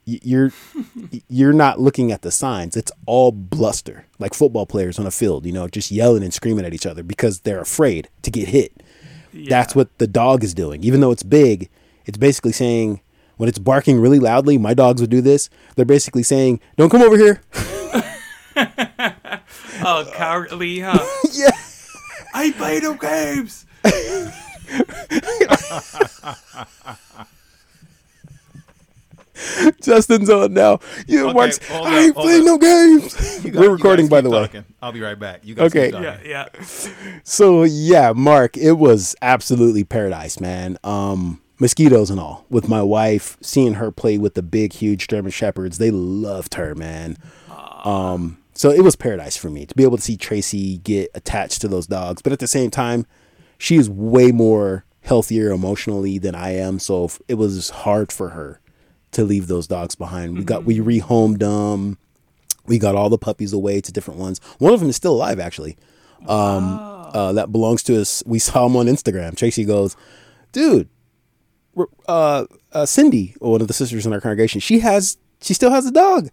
you're 0.06 0.52
you're 1.28 1.52
not 1.52 1.80
looking 1.80 2.12
at 2.12 2.22
the 2.22 2.30
signs. 2.30 2.76
It's 2.76 2.92
all 3.06 3.32
bluster, 3.32 4.06
like 4.18 4.34
football 4.34 4.66
players 4.66 4.98
on 4.98 5.06
a 5.06 5.10
field, 5.10 5.46
you 5.46 5.52
know, 5.52 5.68
just 5.68 5.90
yelling 5.90 6.22
and 6.22 6.34
screaming 6.34 6.64
at 6.64 6.74
each 6.74 6.86
other 6.86 7.02
because 7.02 7.40
they're 7.40 7.60
afraid 7.60 8.08
to 8.22 8.30
get 8.30 8.48
hit. 8.48 8.82
Yeah. 9.32 9.48
That's 9.48 9.74
what 9.74 9.96
the 9.98 10.06
dog 10.06 10.44
is 10.44 10.54
doing. 10.54 10.82
Even 10.82 11.00
though 11.00 11.10
it's 11.10 11.22
big, 11.22 11.68
it's 12.06 12.18
basically 12.18 12.52
saying 12.52 13.00
when 13.36 13.48
it's 13.48 13.58
barking 13.58 14.00
really 14.00 14.18
loudly, 14.18 14.58
my 14.58 14.74
dogs 14.74 15.00
would 15.00 15.10
do 15.10 15.20
this. 15.20 15.48
They're 15.76 15.84
basically 15.84 16.22
saying, 16.22 16.60
"Don't 16.76 16.90
come 16.90 17.02
over 17.02 17.16
here." 17.16 17.42
oh, 19.84 20.10
cowardly, 20.14 20.80
huh? 20.80 21.04
yeah. 21.32 21.50
I 22.34 22.52
play 22.52 22.80
no 22.80 22.94
games. 22.94 23.66
Justin's 29.82 30.30
on 30.30 30.54
now. 30.54 30.80
You 31.06 31.26
okay, 31.26 31.32
Mark's, 31.34 31.70
I 31.70 31.98
ain't 32.04 32.14
playing 32.14 32.44
no 32.44 32.58
games. 32.58 33.40
Got, 33.42 33.54
We're 33.54 33.70
recording, 33.70 34.08
by 34.08 34.20
the 34.20 34.30
talking. 34.30 34.60
way. 34.62 34.66
I'll 34.82 34.92
be 34.92 35.00
right 35.00 35.18
back. 35.18 35.44
You 35.44 35.54
guys 35.54 35.74
okay. 35.74 35.90
Yeah, 35.90 36.18
yeah. 36.24 36.48
So 37.24 37.62
yeah, 37.64 38.12
Mark, 38.12 38.56
it 38.56 38.72
was 38.72 39.14
absolutely 39.22 39.84
paradise, 39.84 40.40
man. 40.40 40.78
Um, 40.84 41.40
mosquitoes 41.58 42.10
and 42.10 42.18
all. 42.18 42.44
With 42.50 42.68
my 42.68 42.82
wife, 42.82 43.36
seeing 43.40 43.74
her 43.74 43.90
play 43.90 44.18
with 44.18 44.34
the 44.34 44.42
big, 44.42 44.72
huge 44.72 45.08
German 45.08 45.30
shepherds, 45.30 45.78
they 45.78 45.90
loved 45.90 46.54
her, 46.54 46.74
man. 46.74 47.16
Um, 47.84 48.38
so 48.52 48.70
it 48.70 48.82
was 48.82 48.96
paradise 48.96 49.36
for 49.36 49.48
me 49.48 49.64
to 49.66 49.74
be 49.74 49.84
able 49.84 49.96
to 49.96 50.02
see 50.02 50.16
Tracy 50.16 50.78
get 50.78 51.10
attached 51.14 51.60
to 51.62 51.68
those 51.68 51.86
dogs, 51.86 52.20
but 52.20 52.32
at 52.32 52.40
the 52.40 52.46
same 52.46 52.70
time, 52.70 53.06
she 53.58 53.76
is 53.76 53.88
way 53.88 54.32
more 54.32 54.84
healthier 55.02 55.50
emotionally 55.50 56.18
than 56.18 56.34
I 56.34 56.54
am, 56.56 56.78
so 56.78 57.10
it 57.26 57.34
was 57.34 57.70
hard 57.70 58.12
for 58.12 58.30
her 58.30 58.60
to 59.12 59.24
leave 59.24 59.46
those 59.46 59.66
dogs 59.66 59.94
behind. 59.94 60.36
We 60.36 60.44
got 60.44 60.64
we 60.64 60.78
mm-hmm. 60.78 60.88
rehomed 60.88 61.38
them. 61.40 61.98
We 62.66 62.78
got 62.78 62.94
all 62.94 63.08
the 63.08 63.18
puppies 63.18 63.52
away 63.52 63.80
to 63.80 63.92
different 63.92 64.20
ones. 64.20 64.40
One 64.58 64.72
of 64.72 64.80
them 64.80 64.88
is 64.88 64.96
still 64.96 65.12
alive, 65.12 65.40
actually. 65.40 65.76
Um, 66.22 66.76
wow. 66.76 67.10
uh, 67.14 67.32
that 67.32 67.50
belongs 67.50 67.82
to 67.84 68.00
us. 68.00 68.22
We 68.26 68.38
saw 68.38 68.66
him 68.66 68.76
on 68.76 68.86
Instagram. 68.86 69.36
Tracy 69.36 69.64
goes, 69.64 69.96
"Dude, 70.52 70.88
uh, 72.08 72.46
uh, 72.72 72.86
Cindy, 72.86 73.34
one 73.40 73.60
of 73.60 73.68
the 73.68 73.74
sisters 73.74 74.06
in 74.06 74.12
our 74.12 74.20
congregation, 74.20 74.60
she 74.60 74.80
has, 74.80 75.18
she 75.40 75.54
still 75.54 75.70
has 75.70 75.86
a 75.86 75.90
dog." 75.90 76.28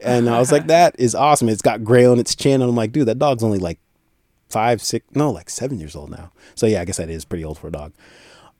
And 0.00 0.28
I 0.28 0.38
was 0.38 0.52
like, 0.52 0.66
"That 0.68 0.96
is 0.98 1.14
awesome." 1.14 1.48
It's 1.48 1.62
got 1.62 1.84
gray 1.84 2.04
on 2.04 2.18
its 2.18 2.34
chin, 2.34 2.60
and 2.60 2.68
I'm 2.68 2.76
like, 2.76 2.92
"Dude, 2.92 3.08
that 3.08 3.18
dog's 3.18 3.42
only 3.42 3.58
like 3.58 3.78
five, 4.48 4.82
six, 4.82 5.06
no, 5.14 5.30
like 5.30 5.48
seven 5.48 5.78
years 5.78 5.96
old 5.96 6.10
now." 6.10 6.32
So 6.54 6.66
yeah, 6.66 6.80
I 6.80 6.84
guess 6.84 6.98
that 6.98 7.08
is 7.08 7.24
pretty 7.24 7.44
old 7.44 7.58
for 7.58 7.68
a 7.68 7.72
dog, 7.72 7.92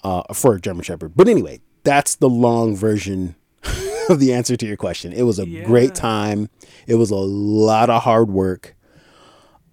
uh, 0.05 0.23
for 0.33 0.55
a 0.55 0.61
German 0.61 0.85
Shepherd. 0.85 1.13
But 1.17 1.29
anyway, 1.29 1.61
that's 1.83 2.15
the 2.15 2.29
long 2.29 2.77
version 2.77 3.35
of 4.11 4.21
the 4.21 4.33
answer 4.33 4.57
to 4.57 4.67
your 4.67 4.77
question. 4.77 5.13
It 5.13 5.23
was 5.23 5.39
a 5.39 5.47
yeah. 5.47 5.65
great 5.65 5.95
time. 5.95 6.49
It 6.87 6.97
was 6.97 7.11
a 7.11 7.17
lot 7.17 7.91
of 7.91 8.03
hard 8.03 8.29
work. 8.29 8.75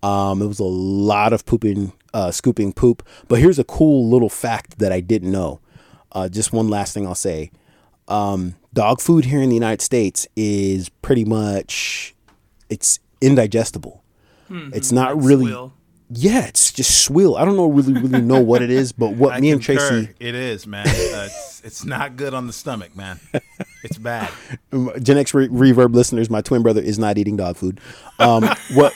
Um, 0.03 0.41
it 0.41 0.47
was 0.47 0.59
a 0.59 0.63
lot 0.63 1.33
of 1.33 1.45
pooping, 1.45 1.93
uh, 2.13 2.31
scooping 2.31 2.73
poop. 2.73 3.07
But 3.27 3.39
here's 3.39 3.59
a 3.59 3.63
cool 3.63 4.09
little 4.09 4.29
fact 4.29 4.79
that 4.79 4.91
I 4.91 4.99
didn't 4.99 5.31
know. 5.31 5.59
Uh, 6.11 6.29
just 6.29 6.53
one 6.53 6.69
last 6.69 6.93
thing 6.93 7.05
I'll 7.05 7.15
say. 7.15 7.51
Um, 8.07 8.55
dog 8.73 9.01
food 9.01 9.25
here 9.25 9.41
in 9.41 9.49
the 9.49 9.55
United 9.55 9.81
States 9.81 10.27
is 10.35 10.89
pretty 10.89 11.25
much 11.25 12.15
it's 12.69 12.99
indigestible. 13.21 14.03
It's 14.49 14.91
not 14.91 15.21
really. 15.21 15.45
swill. 15.47 15.73
Yeah, 16.09 16.45
it's 16.45 16.71
just 16.71 17.01
swill. 17.03 17.35
I 17.35 17.43
don't 17.43 17.57
know 17.57 17.67
really 17.67 17.93
really 17.93 18.21
know 18.21 18.41
what 18.41 18.61
it 18.61 18.69
is, 18.69 18.93
but 18.93 19.13
what 19.15 19.33
I 19.33 19.39
me 19.41 19.51
and. 19.51 19.61
Tracy 19.61 20.09
It 20.19 20.35
is, 20.35 20.65
man. 20.65 20.87
Uh, 20.87 20.91
it's, 20.91 21.61
it's 21.65 21.85
not 21.85 22.15
good 22.15 22.33
on 22.33 22.47
the 22.47 22.53
stomach, 22.53 22.95
man. 22.95 23.19
It's 23.83 23.97
bad. 23.97 24.29
Gen 25.01 25.17
X 25.17 25.33
Re- 25.33 25.49
Reverb 25.49 25.93
listeners, 25.93 26.29
my 26.29 26.41
twin 26.41 26.63
brother 26.63 26.81
is 26.81 26.97
not 26.97 27.17
eating 27.17 27.35
dog 27.35 27.57
food. 27.57 27.81
Um, 28.19 28.49
what 28.73 28.93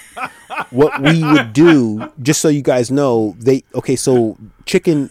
what 0.70 1.02
we 1.02 1.24
would 1.24 1.52
do, 1.54 2.10
just 2.22 2.42
so 2.42 2.48
you 2.48 2.62
guys 2.62 2.90
know, 2.92 3.36
they 3.40 3.64
okay. 3.76 3.96
So 3.98 4.38
chicken 4.66 5.10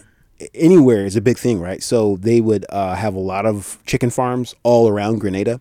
anywhere 0.54 1.04
is 1.04 1.16
a 1.16 1.20
big 1.20 1.38
thing, 1.38 1.60
right? 1.60 1.82
So 1.82 2.16
they 2.16 2.40
would 2.40 2.64
uh, 2.70 2.94
have 2.94 3.14
a 3.14 3.20
lot 3.20 3.44
of 3.46 3.78
chicken 3.86 4.10
farms 4.10 4.54
all 4.62 4.88
around 4.88 5.18
Grenada, 5.18 5.60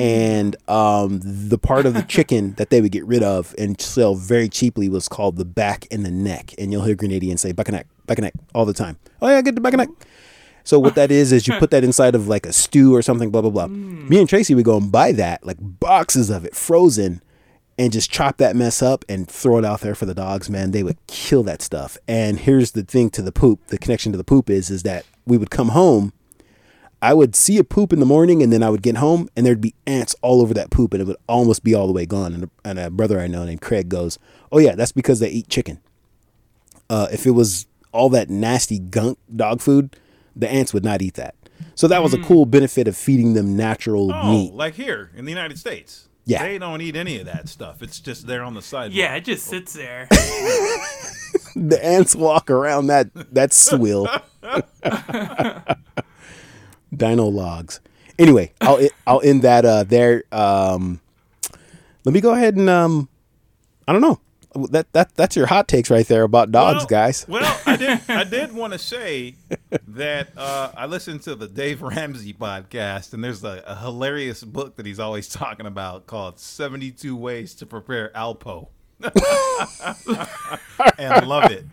and 0.00 0.56
um, 0.68 1.20
the 1.22 1.58
part 1.58 1.86
of 1.86 1.94
the 1.94 2.02
chicken 2.08 2.54
that 2.54 2.70
they 2.70 2.80
would 2.80 2.92
get 2.92 3.04
rid 3.04 3.22
of 3.22 3.54
and 3.58 3.80
sell 3.80 4.14
very 4.14 4.48
cheaply 4.48 4.88
was 4.88 5.08
called 5.08 5.36
the 5.36 5.44
back 5.44 5.86
and 5.90 6.04
the 6.04 6.10
neck. 6.10 6.54
And 6.58 6.72
you'll 6.72 6.84
hear 6.84 6.96
Grenadians 6.96 7.40
say 7.40 7.52
back 7.52 7.68
and 7.68 7.76
neck, 7.76 7.86
back 8.06 8.18
and 8.18 8.24
neck 8.24 8.34
all 8.54 8.64
the 8.64 8.72
time. 8.72 8.98
Oh 9.22 9.28
yeah, 9.28 9.40
get 9.42 9.54
the 9.54 9.60
back 9.60 9.74
and 9.74 9.80
neck. 9.80 9.88
So 10.64 10.78
what 10.78 10.96
that 10.96 11.10
is 11.10 11.32
is 11.32 11.48
you 11.48 11.54
put 11.58 11.70
that 11.70 11.84
inside 11.84 12.14
of 12.14 12.28
like 12.28 12.44
a 12.44 12.52
stew 12.52 12.94
or 12.94 13.02
something, 13.02 13.30
blah 13.30 13.40
blah 13.42 13.50
blah. 13.50 13.68
Me 13.68 14.18
and 14.18 14.28
Tracy 14.28 14.54
would 14.54 14.64
go 14.64 14.76
and 14.76 14.92
buy 14.92 15.12
that, 15.12 15.44
like 15.46 15.56
boxes 15.60 16.28
of 16.30 16.44
it, 16.44 16.54
frozen, 16.54 17.22
and 17.78 17.92
just 17.92 18.10
chop 18.10 18.36
that 18.38 18.56
mess 18.56 18.82
up 18.82 19.04
and 19.08 19.28
throw 19.28 19.58
it 19.58 19.64
out 19.64 19.80
there 19.80 19.94
for 19.94 20.04
the 20.04 20.14
dogs. 20.14 20.50
Man, 20.50 20.72
they 20.72 20.82
would 20.82 20.98
kill 21.06 21.42
that 21.44 21.62
stuff. 21.62 21.96
And 22.08 22.40
here's 22.40 22.72
the 22.72 22.82
thing 22.82 23.08
to 23.10 23.22
the 23.22 23.32
poop. 23.32 23.68
The 23.68 23.78
connection 23.78 24.12
to 24.12 24.18
the 24.18 24.24
poop 24.24 24.50
is 24.50 24.68
is 24.68 24.82
that 24.82 25.06
we 25.26 25.38
would 25.38 25.50
come 25.50 25.68
home. 25.68 26.12
I 27.00 27.14
would 27.14 27.36
see 27.36 27.58
a 27.58 27.64
poop 27.64 27.92
in 27.92 28.00
the 28.00 28.06
morning, 28.06 28.42
and 28.42 28.52
then 28.52 28.62
I 28.62 28.70
would 28.70 28.82
get 28.82 28.96
home, 28.96 29.28
and 29.36 29.46
there'd 29.46 29.60
be 29.60 29.74
ants 29.86 30.16
all 30.20 30.40
over 30.42 30.52
that 30.54 30.70
poop, 30.70 30.92
and 30.92 31.00
it 31.00 31.06
would 31.06 31.16
almost 31.28 31.62
be 31.62 31.72
all 31.74 31.86
the 31.86 31.92
way 31.92 32.06
gone. 32.06 32.34
And 32.34 32.44
a, 32.44 32.50
and 32.64 32.78
a 32.78 32.90
brother 32.90 33.20
I 33.20 33.26
know 33.28 33.44
named 33.44 33.60
Craig 33.60 33.88
goes, 33.88 34.18
"Oh 34.50 34.58
yeah, 34.58 34.74
that's 34.74 34.92
because 34.92 35.20
they 35.20 35.28
eat 35.30 35.48
chicken." 35.48 35.80
uh, 36.90 37.06
if 37.12 37.26
it 37.26 37.32
was 37.32 37.66
all 37.92 38.08
that 38.10 38.30
nasty 38.30 38.78
gunk 38.78 39.18
dog 39.34 39.60
food, 39.60 39.94
the 40.34 40.48
ants 40.48 40.72
would 40.74 40.84
not 40.84 41.02
eat 41.02 41.14
that. 41.14 41.34
So 41.74 41.86
that 41.88 42.02
was 42.02 42.14
a 42.14 42.18
cool 42.22 42.46
benefit 42.46 42.88
of 42.88 42.96
feeding 42.96 43.34
them 43.34 43.56
natural 43.56 44.10
Oh, 44.12 44.30
meat. 44.30 44.54
like 44.54 44.74
here 44.74 45.10
in 45.14 45.24
the 45.24 45.30
United 45.30 45.58
States. 45.58 46.08
Yeah. 46.24 46.42
They 46.42 46.58
don't 46.58 46.80
eat 46.80 46.96
any 46.96 47.18
of 47.20 47.26
that 47.26 47.48
stuff. 47.48 47.82
It's 47.82 48.00
just 48.00 48.26
there 48.26 48.42
on 48.42 48.54
the 48.54 48.62
side. 48.62 48.92
Yeah, 48.92 49.14
it 49.16 49.24
just 49.24 49.46
sits 49.46 49.72
there. 49.74 50.08
The 51.56 51.84
ants 51.84 52.14
walk 52.14 52.50
around 52.50 52.86
that 52.86 53.08
that 53.34 53.52
swill. 53.52 54.06
Dino 56.98 57.24
logs. 57.26 57.80
Anyway, 58.18 58.52
I'll 58.60 58.80
I'll 59.06 59.20
end 59.22 59.42
that 59.42 59.64
uh, 59.64 59.84
there. 59.84 60.24
Um, 60.32 61.00
let 62.04 62.12
me 62.12 62.20
go 62.20 62.32
ahead 62.34 62.56
and 62.56 62.68
um, 62.68 63.08
I 63.86 63.92
don't 63.92 64.02
know. 64.02 64.20
That 64.70 64.92
that 64.94 65.14
that's 65.14 65.36
your 65.36 65.46
hot 65.46 65.68
takes 65.68 65.88
right 65.90 66.06
there 66.08 66.22
about 66.24 66.50
dogs, 66.50 66.78
Well- 66.78 66.86
guys. 66.86 67.24
Well, 67.28 67.60
I 67.66 67.76
did. 67.76 68.00
I 68.08 68.24
did 68.24 68.52
want 68.52 68.72
to 68.72 68.78
say 68.78 69.36
that 69.86 70.30
uh, 70.36 70.72
I 70.76 70.86
listened 70.86 71.22
to 71.24 71.34
the 71.36 71.46
Dave 71.46 71.80
Ramsey 71.82 72.32
podcast, 72.32 73.12
and 73.12 73.22
there's 73.22 73.44
a, 73.44 73.62
a 73.66 73.76
hilarious 73.76 74.42
book 74.42 74.76
that 74.76 74.86
he's 74.86 74.98
always 74.98 75.28
talking 75.28 75.66
about 75.66 76.06
called 76.06 76.40
"72 76.40 77.14
Ways 77.14 77.54
to 77.56 77.66
Prepare 77.66 78.10
Alpo," 78.16 78.68
and 80.98 81.26
love 81.26 81.50
it. 81.52 81.66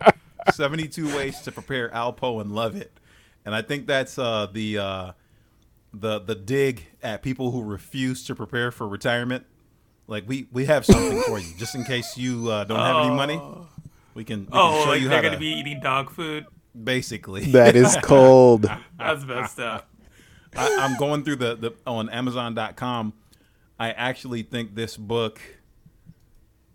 72 0.54 1.16
Ways 1.16 1.40
to 1.42 1.52
Prepare 1.52 1.90
Alpo 1.90 2.40
and 2.42 2.54
love 2.54 2.76
it. 2.76 2.92
And 3.46 3.54
I 3.54 3.62
think 3.62 3.88
that's 3.88 4.18
uh, 4.18 4.48
the 4.52 4.78
uh, 4.80 5.12
the 5.94 6.20
the 6.20 6.36
dig 6.36 6.88
at 7.04 7.22
people 7.22 7.52
who 7.52 7.64
refuse 7.64 8.24
to 8.26 8.36
prepare 8.36 8.72
for 8.72 8.88
retirement. 8.88 9.46
Like 10.08 10.24
we 10.28 10.48
we 10.52 10.66
have 10.66 10.86
something 10.86 11.22
for 11.24 11.40
you, 11.40 11.54
just 11.58 11.76
in 11.76 11.84
case 11.84 12.18
you 12.18 12.50
uh, 12.50 12.64
don't 12.64 12.80
have 12.80 13.06
any 13.06 13.16
money. 13.16 13.36
We 14.14 14.24
can, 14.24 14.42
we 14.42 14.46
can 14.46 14.50
Oh, 14.54 14.84
show 14.84 14.90
like 14.92 15.02
you 15.02 15.10
they're 15.10 15.18
how 15.18 15.22
gonna 15.24 15.36
to 15.36 15.40
be 15.40 15.48
eating 15.48 15.80
dog 15.82 16.10
food. 16.10 16.46
basically. 16.84 17.46
That 17.52 17.76
is 17.76 17.98
cold. 18.02 18.64
That's 18.98 19.26
messed 19.26 19.60
up. 19.60 19.90
I, 20.56 20.78
I'm 20.80 20.98
going 20.98 21.24
through 21.24 21.36
the, 21.38 21.56
the 21.56 21.72
on 21.86 22.10
Amazon.com. 22.10 23.14
I 23.78 23.92
actually 23.92 24.44
think 24.44 24.74
this 24.76 24.96
book. 24.96 25.42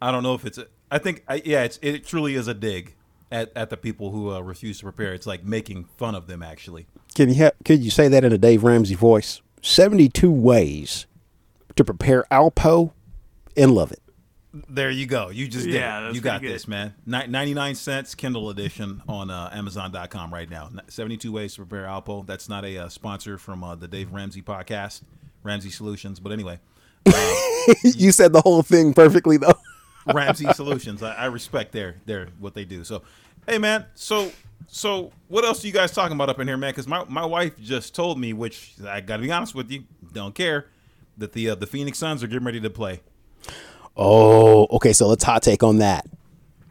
I 0.02 0.10
don't 0.10 0.22
know 0.22 0.34
if 0.34 0.44
it's. 0.44 0.58
A, 0.58 0.66
I 0.90 0.98
think 0.98 1.24
I, 1.28 1.40
yeah, 1.44 1.62
it's 1.64 1.78
it 1.82 2.04
truly 2.06 2.34
is 2.34 2.46
a 2.48 2.54
dig 2.54 2.94
at, 3.30 3.52
at 3.56 3.70
the 3.70 3.76
people 3.76 4.10
who 4.10 4.30
uh, 4.32 4.40
refuse 4.40 4.78
to 4.78 4.84
prepare. 4.84 5.14
It's 5.14 5.26
like 5.26 5.44
making 5.44 5.84
fun 5.96 6.14
of 6.14 6.26
them. 6.26 6.42
Actually, 6.42 6.86
Can 7.14 7.28
you 7.28 7.44
ha- 7.44 7.52
could 7.64 7.82
you 7.82 7.90
say 7.90 8.08
that 8.08 8.24
in 8.24 8.32
a 8.32 8.38
Dave 8.38 8.64
Ramsey 8.64 8.94
voice? 8.94 9.40
Seventy-two 9.62 10.30
ways 10.32 11.06
to 11.76 11.84
prepare 11.84 12.24
Alpo 12.30 12.92
and 13.56 13.72
love 13.74 13.92
it. 13.92 14.00
there 14.68 14.90
you 14.90 15.06
go. 15.06 15.28
You 15.30 15.46
just 15.48 15.66
Yeah, 15.66 16.00
did. 16.00 16.06
that's. 16.06 16.14
You 16.16 16.20
got 16.22 16.40
good. 16.40 16.50
this, 16.52 16.66
man. 16.66 16.94
Ninety 17.06 17.54
nine 17.54 17.74
cents 17.74 18.14
Kindle 18.14 18.50
edition 18.50 19.02
on 19.08 19.30
uh, 19.30 19.50
Amazon.com 19.52 20.32
right 20.32 20.48
now. 20.50 20.70
Seventy 20.88 21.16
two 21.16 21.30
ways 21.32 21.54
to 21.54 21.64
prepare 21.64 21.86
Alpo. 21.86 22.26
That's 22.26 22.48
not 22.48 22.64
a 22.64 22.78
uh, 22.78 22.88
sponsor 22.88 23.38
from 23.38 23.62
uh, 23.62 23.74
the 23.76 23.86
Dave 23.88 24.12
Ramsey 24.12 24.42
podcast, 24.42 25.02
Ramsey 25.42 25.70
Solutions. 25.70 26.20
But 26.20 26.32
anyway. 26.32 26.58
you 27.84 28.12
said 28.12 28.32
the 28.32 28.40
whole 28.42 28.62
thing 28.62 28.92
perfectly 28.92 29.36
though. 29.36 29.54
Ramsey 30.06 30.52
Solutions. 30.54 31.02
I, 31.02 31.14
I 31.14 31.24
respect 31.26 31.72
their 31.72 31.96
their 32.06 32.28
what 32.38 32.54
they 32.54 32.64
do. 32.64 32.84
So, 32.84 33.02
hey 33.46 33.58
man, 33.58 33.86
so 33.94 34.32
so 34.66 35.12
what 35.28 35.44
else 35.44 35.64
are 35.64 35.66
you 35.66 35.72
guys 35.72 35.92
talking 35.92 36.14
about 36.14 36.28
up 36.28 36.38
in 36.38 36.46
here, 36.46 36.56
man? 36.56 36.70
Because 36.70 36.86
my, 36.86 37.04
my 37.08 37.24
wife 37.24 37.58
just 37.60 37.94
told 37.94 38.18
me, 38.18 38.32
which 38.32 38.74
I 38.86 39.00
got 39.00 39.16
to 39.16 39.22
be 39.22 39.32
honest 39.32 39.54
with 39.54 39.70
you, 39.70 39.84
don't 40.12 40.34
care, 40.34 40.66
that 41.18 41.32
the 41.32 41.50
uh, 41.50 41.54
the 41.54 41.66
Phoenix 41.66 41.98
Suns 41.98 42.22
are 42.22 42.26
getting 42.26 42.44
ready 42.44 42.60
to 42.60 42.70
play. 42.70 43.00
Oh, 43.96 44.66
okay. 44.76 44.92
So 44.92 45.08
let's 45.08 45.24
hot 45.24 45.42
take 45.42 45.62
on 45.62 45.78
that. 45.78 46.06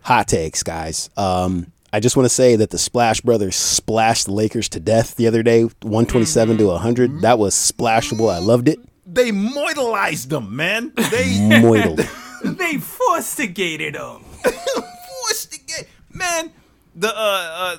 Hot 0.04 0.28
takes, 0.28 0.64
guys. 0.64 1.10
Um, 1.18 1.72
I 1.92 2.00
just 2.00 2.16
want 2.16 2.26
to 2.26 2.34
say 2.34 2.56
that 2.56 2.70
the 2.70 2.78
Splash 2.78 3.22
Brothers 3.22 3.56
splashed 3.56 4.28
the 4.28 4.34
Lakers 4.34 4.70
to 4.70 4.80
death 4.80 5.16
the 5.16 5.28
other 5.28 5.44
day, 5.44 5.64
one 5.82 6.06
twenty-seven 6.06 6.58
to 6.58 6.70
hundred. 6.78 7.22
That 7.22 7.38
was 7.38 7.54
splashable. 7.54 8.34
I 8.34 8.40
loved 8.40 8.70
it. 8.70 8.80
They 9.06 9.32
moidalized 9.32 10.30
them, 10.30 10.56
man. 10.56 10.94
They 10.96 11.26
Moidled. 11.62 12.08
They 12.44 12.78
fustigated 12.78 13.96
him. 13.96 14.20
forced 14.24 15.52
to 15.54 15.60
get 15.60 15.88
man. 16.12 16.52
The 16.96 17.10
uh, 17.10 17.12
uh, 17.16 17.78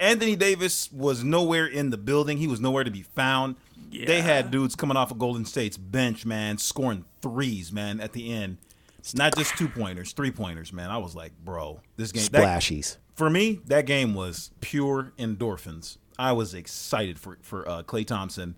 Anthony 0.00 0.36
Davis 0.36 0.90
was 0.92 1.22
nowhere 1.24 1.66
in 1.66 1.90
the 1.90 1.96
building. 1.98 2.38
He 2.38 2.46
was 2.46 2.60
nowhere 2.60 2.84
to 2.84 2.90
be 2.90 3.02
found. 3.02 3.56
They 3.90 4.22
had 4.22 4.50
dudes 4.50 4.74
coming 4.74 4.96
off 4.96 5.10
of 5.12 5.18
Golden 5.18 5.44
State's 5.44 5.76
bench, 5.76 6.26
man, 6.26 6.58
scoring 6.58 7.04
threes, 7.22 7.70
man, 7.72 8.00
at 8.00 8.12
the 8.12 8.32
end. 8.32 8.58
It's 8.98 9.14
not 9.14 9.36
just 9.36 9.56
two 9.56 9.68
pointers, 9.68 10.12
three 10.12 10.32
pointers, 10.32 10.72
man. 10.72 10.90
I 10.90 10.98
was 10.98 11.14
like, 11.14 11.32
bro, 11.44 11.80
this 11.96 12.10
game. 12.10 12.26
that- 12.32 12.42
Splashies. 12.42 12.96
for 13.14 13.30
me, 13.30 13.60
that 13.66 13.86
game 13.86 14.14
was 14.14 14.50
pure 14.60 15.12
endorphins. 15.18 15.98
I 16.18 16.32
was 16.32 16.54
excited 16.54 17.18
for 17.18 17.38
for 17.42 17.68
uh, 17.68 17.82
Klay 17.82 18.06
Thompson, 18.06 18.56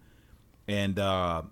and 0.69 0.99
uh, 0.99 1.43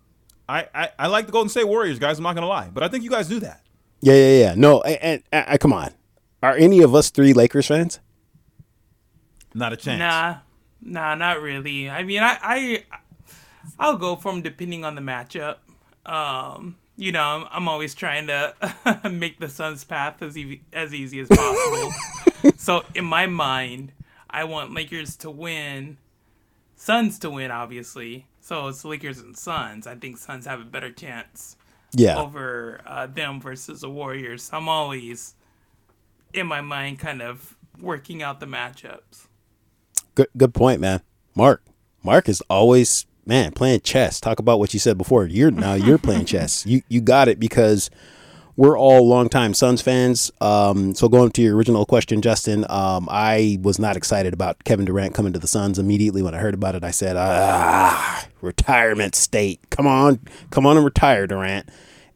I, 0.48 0.68
I 0.74 0.88
I 0.98 1.06
like 1.08 1.26
the 1.26 1.32
Golden 1.32 1.48
State 1.50 1.66
Warriors, 1.66 1.98
guys. 1.98 2.18
I'm 2.18 2.22
not 2.24 2.34
gonna 2.34 2.46
lie, 2.46 2.70
but 2.72 2.82
I 2.82 2.88
think 2.88 3.04
you 3.04 3.10
guys 3.10 3.28
knew 3.28 3.40
that. 3.40 3.62
Yeah, 4.00 4.14
yeah, 4.14 4.38
yeah. 4.38 4.54
No, 4.56 4.82
and, 4.82 5.22
and, 5.32 5.46
and 5.48 5.60
come 5.60 5.72
on. 5.72 5.92
Are 6.42 6.56
any 6.56 6.82
of 6.82 6.94
us 6.94 7.10
three 7.10 7.32
Lakers 7.32 7.68
fans? 7.68 8.00
Not 9.54 9.72
a 9.72 9.76
chance. 9.76 9.98
Nah, 9.98 10.36
nah, 10.82 11.14
not 11.14 11.40
really. 11.40 11.88
I 11.88 12.02
mean, 12.02 12.22
I, 12.22 12.38
I, 12.42 12.84
I'll 13.78 13.96
go 13.96 14.16
from 14.16 14.42
depending 14.42 14.84
on 14.84 14.94
the 14.94 15.00
matchup. 15.00 15.56
Um, 16.04 16.76
you 16.96 17.12
know, 17.12 17.22
I'm, 17.22 17.46
I'm 17.50 17.68
always 17.68 17.94
trying 17.94 18.26
to 18.26 18.54
make 19.10 19.40
the 19.40 19.48
Suns' 19.48 19.84
path 19.84 20.20
as 20.22 20.36
easy 20.36 20.62
as 20.72 20.92
easy 20.92 21.20
as 21.20 21.28
possible. 21.28 21.92
so 22.56 22.84
in 22.94 23.04
my 23.04 23.26
mind, 23.26 23.92
I 24.28 24.44
want 24.44 24.74
Lakers 24.74 25.16
to 25.18 25.30
win, 25.30 25.96
Suns 26.76 27.18
to 27.20 27.30
win, 27.30 27.50
obviously. 27.50 28.26
So 28.40 28.68
it's 28.68 28.84
Lakers 28.84 29.18
and 29.18 29.36
Suns. 29.36 29.86
I 29.86 29.94
think 29.94 30.18
Suns 30.18 30.46
have 30.46 30.60
a 30.60 30.64
better 30.64 30.92
chance 30.92 31.56
Yeah. 31.96 32.18
over 32.20 32.80
uh, 32.86 33.06
them 33.06 33.40
versus 33.40 33.80
the 33.82 33.90
Warriors. 33.90 34.50
I'm 34.52 34.68
always 34.68 35.34
in 36.32 36.46
my 36.46 36.60
mind 36.60 36.98
kind 36.98 37.22
of 37.22 37.56
working 37.80 38.22
out 38.22 38.40
the 38.40 38.46
matchups. 38.46 39.26
Good 40.14 40.28
good 40.36 40.54
point, 40.54 40.80
man. 40.80 41.00
Mark. 41.34 41.62
Mark 42.02 42.28
is 42.28 42.42
always 42.50 43.06
man 43.26 43.52
playing 43.52 43.80
chess. 43.80 44.20
Talk 44.20 44.38
about 44.38 44.58
what 44.58 44.74
you 44.74 44.80
said 44.80 44.98
before. 44.98 45.26
You're 45.26 45.50
now 45.50 45.74
you're 45.74 45.98
playing 45.98 46.24
chess. 46.26 46.66
You 46.66 46.82
you 46.88 47.00
got 47.00 47.28
it 47.28 47.40
because 47.40 47.90
we're 48.56 48.78
all 48.78 49.06
longtime 49.08 49.54
Suns 49.54 49.82
fans. 49.82 50.30
Um, 50.40 50.94
so 50.94 51.08
going 51.08 51.30
to 51.32 51.42
your 51.42 51.56
original 51.56 51.84
question, 51.84 52.22
Justin, 52.22 52.64
um, 52.68 53.08
I 53.10 53.58
was 53.62 53.78
not 53.78 53.96
excited 53.96 54.32
about 54.32 54.62
Kevin 54.64 54.84
Durant 54.84 55.14
coming 55.14 55.32
to 55.32 55.38
the 55.38 55.48
Suns 55.48 55.78
immediately 55.78 56.22
when 56.22 56.34
I 56.34 56.38
heard 56.38 56.54
about 56.54 56.74
it. 56.74 56.84
I 56.84 56.90
said, 56.90 57.16
ah, 57.16 58.26
retirement 58.40 59.14
state. 59.14 59.60
Come 59.70 59.86
on, 59.86 60.20
come 60.50 60.66
on 60.66 60.76
and 60.76 60.84
retire, 60.84 61.26
Durant. 61.26 61.68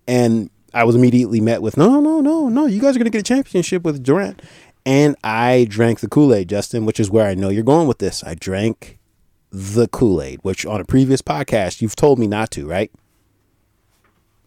And 0.07 0.51
I 0.73 0.85
was 0.85 0.95
immediately 0.95 1.41
met 1.41 1.61
with, 1.63 1.77
no, 1.77 2.01
no, 2.01 2.21
no, 2.21 2.49
no. 2.49 2.67
You 2.67 2.81
guys 2.81 2.95
are 2.95 2.99
going 2.99 3.11
to 3.11 3.17
get 3.17 3.21
a 3.21 3.35
championship 3.35 3.83
with 3.83 4.03
Durant. 4.03 4.41
And 4.87 5.17
I 5.25 5.67
drank 5.69 6.01
the 6.01 6.09
Kool 6.09 6.33
Aid, 6.33 6.49
Justin, 6.49 6.87
which 6.87 7.01
is 7.01 7.11
where 7.11 7.27
I 7.27 7.35
know 7.35 7.49
you're 7.49 7.63
going 7.63 7.89
with 7.89 7.99
this. 7.99 8.23
I 8.25 8.35
drank 8.35 8.99
the 9.51 9.89
Kool 9.89 10.23
Aid, 10.23 10.41
which 10.43 10.65
on 10.65 10.81
a 10.81 10.85
previous 10.85 11.21
podcast 11.21 11.83
you've 11.83 11.97
told 11.97 12.19
me 12.19 12.27
not 12.27 12.51
to, 12.53 12.67
right? 12.67 12.91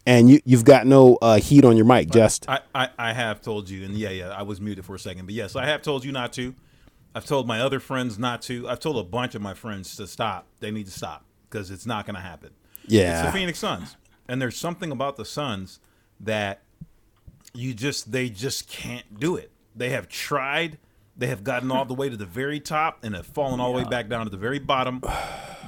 And 0.04 0.28
you 0.28 0.40
you've 0.44 0.64
got 0.64 0.86
no 0.86 1.16
uh, 1.22 1.38
heat 1.38 1.64
on 1.64 1.76
your 1.76 1.86
mic, 1.86 2.10
just 2.10 2.48
I, 2.48 2.60
I, 2.74 2.88
I 2.98 3.12
have 3.12 3.40
told 3.40 3.70
you, 3.70 3.84
and 3.84 3.94
yeah, 3.94 4.10
yeah, 4.10 4.28
I 4.30 4.42
was 4.42 4.60
muted 4.60 4.84
for 4.84 4.96
a 4.96 4.98
second, 4.98 5.26
but 5.26 5.34
yes, 5.34 5.54
I 5.54 5.66
have 5.66 5.82
told 5.82 6.04
you 6.04 6.10
not 6.10 6.32
to. 6.34 6.54
I've 7.14 7.26
told 7.26 7.46
my 7.46 7.60
other 7.60 7.78
friends 7.78 8.18
not 8.18 8.42
to. 8.42 8.68
I've 8.68 8.80
told 8.80 8.96
a 8.96 9.04
bunch 9.04 9.34
of 9.34 9.42
my 9.42 9.54
friends 9.54 9.94
to 9.96 10.06
stop. 10.06 10.46
They 10.60 10.70
need 10.70 10.86
to 10.86 10.92
stop 10.92 11.24
because 11.48 11.70
it's 11.70 11.86
not 11.86 12.06
going 12.06 12.16
to 12.16 12.22
happen. 12.22 12.50
Yeah. 12.86 13.18
it's 13.20 13.26
the 13.26 13.38
Phoenix 13.38 13.58
Suns, 13.60 13.96
and 14.26 14.42
there's 14.42 14.56
something 14.56 14.90
about 14.90 15.16
the 15.16 15.24
Suns 15.24 15.78
that 16.18 16.62
you 17.54 17.74
just 17.74 18.10
they 18.10 18.28
just 18.28 18.68
can't 18.68 19.20
do 19.20 19.36
it. 19.36 19.50
They 19.76 19.90
have 19.90 20.08
tried. 20.08 20.78
They 21.16 21.26
have 21.26 21.44
gotten 21.44 21.70
all 21.70 21.84
the 21.84 21.94
way 21.94 22.08
to 22.08 22.16
the 22.16 22.26
very 22.26 22.58
top 22.58 23.04
and 23.04 23.14
have 23.14 23.26
fallen 23.26 23.60
all 23.60 23.72
the 23.72 23.78
way 23.78 23.84
back 23.84 24.08
down 24.08 24.24
to 24.24 24.30
the 24.30 24.38
very 24.38 24.58
bottom. 24.58 25.02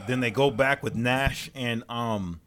then 0.06 0.20
they 0.20 0.30
go 0.30 0.50
back 0.50 0.82
with 0.82 0.94
Nash 0.94 1.50
and 1.54 1.84
um 1.88 2.40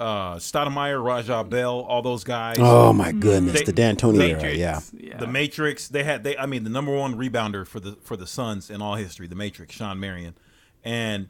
uh 0.00 0.36
Stoudemire, 0.36 1.02
Raja 1.04 1.44
Bell, 1.44 1.80
all 1.80 2.00
those 2.02 2.24
guys. 2.24 2.56
oh 2.58 2.92
my 2.92 3.12
goodness, 3.12 3.58
They- 3.60 3.64
the 3.64 3.72
D'Antoni 3.72 4.30
era, 4.30 4.52
yeah. 4.52 4.80
yeah. 4.96 5.18
The 5.18 5.26
Matrix, 5.26 5.88
they 5.88 6.02
had 6.04 6.24
they 6.24 6.36
I 6.38 6.46
mean 6.46 6.64
the 6.64 6.70
number 6.70 6.94
one 6.96 7.14
rebounder 7.16 7.66
for 7.66 7.78
the 7.80 7.92
for 8.02 8.16
the 8.16 8.26
Suns 8.26 8.70
in 8.70 8.80
all 8.82 8.94
history, 8.94 9.26
the 9.26 9.34
Matrix, 9.36 9.74
Shawn 9.76 10.00
Marion. 10.00 10.34
And 10.82 11.28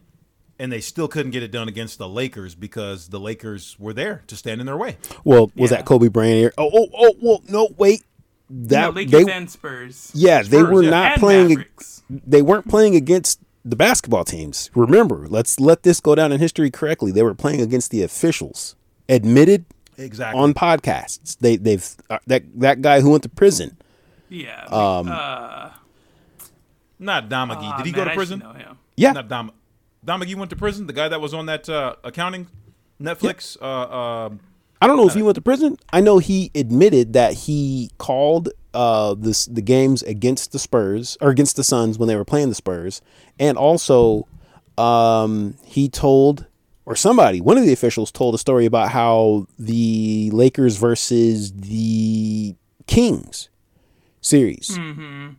and 0.57 0.71
they 0.71 0.79
still 0.79 1.07
couldn't 1.07 1.31
get 1.31 1.43
it 1.43 1.51
done 1.51 1.67
against 1.67 1.97
the 1.97 2.07
Lakers 2.07 2.55
because 2.55 3.09
the 3.09 3.19
Lakers 3.19 3.75
were 3.79 3.93
there 3.93 4.23
to 4.27 4.35
stand 4.37 4.61
in 4.61 4.67
their 4.67 4.77
way. 4.77 4.97
Well, 5.23 5.51
was 5.55 5.71
Yeah. 5.71 5.77
that 5.77 5.85
Kobe 5.85 6.07
Bryant 6.07 6.37
here? 6.37 6.53
Oh, 6.57 6.69
oh, 6.73 6.87
oh, 6.95 7.13
well, 7.21 7.41
no, 7.49 7.69
wait. 7.77 8.03
no, 8.49 8.67
That 8.67 8.93
Lakers 8.95 9.25
they 9.25 9.31
and 9.33 9.49
Spurs. 9.49 10.11
yeah, 10.13 10.43
they 10.43 10.61
were 10.63 10.83
yeah. 10.83 10.89
not 10.91 11.11
and 11.13 11.19
playing. 11.19 11.47
Mavericks. 11.49 12.03
They 12.09 12.41
weren't 12.41 12.67
playing 12.69 12.95
against 12.95 13.39
the 13.63 13.75
basketball 13.75 14.23
teams. 14.23 14.69
Remember, 14.75 15.27
let's 15.27 15.59
let 15.59 15.83
this 15.83 15.99
go 15.99 16.15
down 16.15 16.31
in 16.31 16.39
history 16.39 16.71
correctly. 16.71 17.11
They 17.11 17.23
were 17.23 17.33
playing 17.35 17.61
against 17.61 17.91
the 17.91 18.01
officials, 18.03 18.75
admitted 19.09 19.65
Exactly. 19.97 20.39
on 20.41 20.53
podcasts. 20.53 21.37
They 21.39 21.57
they've 21.57 21.87
uh, 22.09 22.19
that 22.27 22.43
that 22.59 22.81
guy 22.81 23.01
who 23.01 23.11
went 23.11 23.23
to 23.23 23.29
prison. 23.29 23.77
Yeah. 24.29 24.63
Um, 24.65 25.09
uh, 25.09 25.71
Not 26.99 27.29
Donaghy. 27.29 27.57
ah, 27.61 27.77
Did 27.77 27.85
he 27.87 27.91
man, 27.91 27.99
go 27.99 28.05
to 28.09 28.15
prison? 28.15 28.39
should 28.39 28.47
know 28.47 28.53
him. 28.53 28.77
Yeah, 28.95 29.11
Not 29.11 29.27
Dom. 29.27 29.51
Donaghy 30.05 30.35
went 30.35 30.49
to 30.51 30.55
prison. 30.55 30.87
The 30.87 30.93
guy 30.93 31.07
that 31.09 31.21
was 31.21 31.33
on 31.33 31.45
that 31.47 31.67
uh, 31.69 31.95
accounting 32.03 32.47
Netflix. 32.99 33.57
Uh, 33.61 33.65
uh, 33.65 34.29
I 34.81 34.87
don't 34.87 34.97
know 34.97 35.07
if 35.07 35.13
he 35.13 35.21
went 35.21 35.35
to 35.35 35.41
prison. 35.41 35.77
I 35.93 36.01
know 36.01 36.17
he 36.17 36.51
admitted 36.55 37.13
that 37.13 37.33
he 37.33 37.91
called 37.97 38.49
uh 38.73 39.15
this 39.15 39.45
the 39.45 39.61
games 39.61 40.01
against 40.03 40.53
the 40.53 40.59
Spurs 40.59 41.17
or 41.21 41.29
against 41.29 41.55
the 41.55 41.63
Suns 41.63 41.99
when 41.99 42.07
they 42.07 42.15
were 42.15 42.25
playing 42.25 42.49
the 42.49 42.55
Spurs, 42.55 43.01
and 43.39 43.57
also 43.57 44.27
um 44.77 45.55
he 45.63 45.87
told 45.87 46.47
or 46.85 46.95
somebody 46.95 47.41
one 47.41 47.57
of 47.57 47.65
the 47.65 47.73
officials 47.73 48.11
told 48.11 48.33
a 48.33 48.37
story 48.37 48.65
about 48.65 48.89
how 48.89 49.45
the 49.59 50.31
Lakers 50.33 50.77
versus 50.77 51.51
the 51.53 52.55
Kings 52.87 53.49
series 54.21 54.79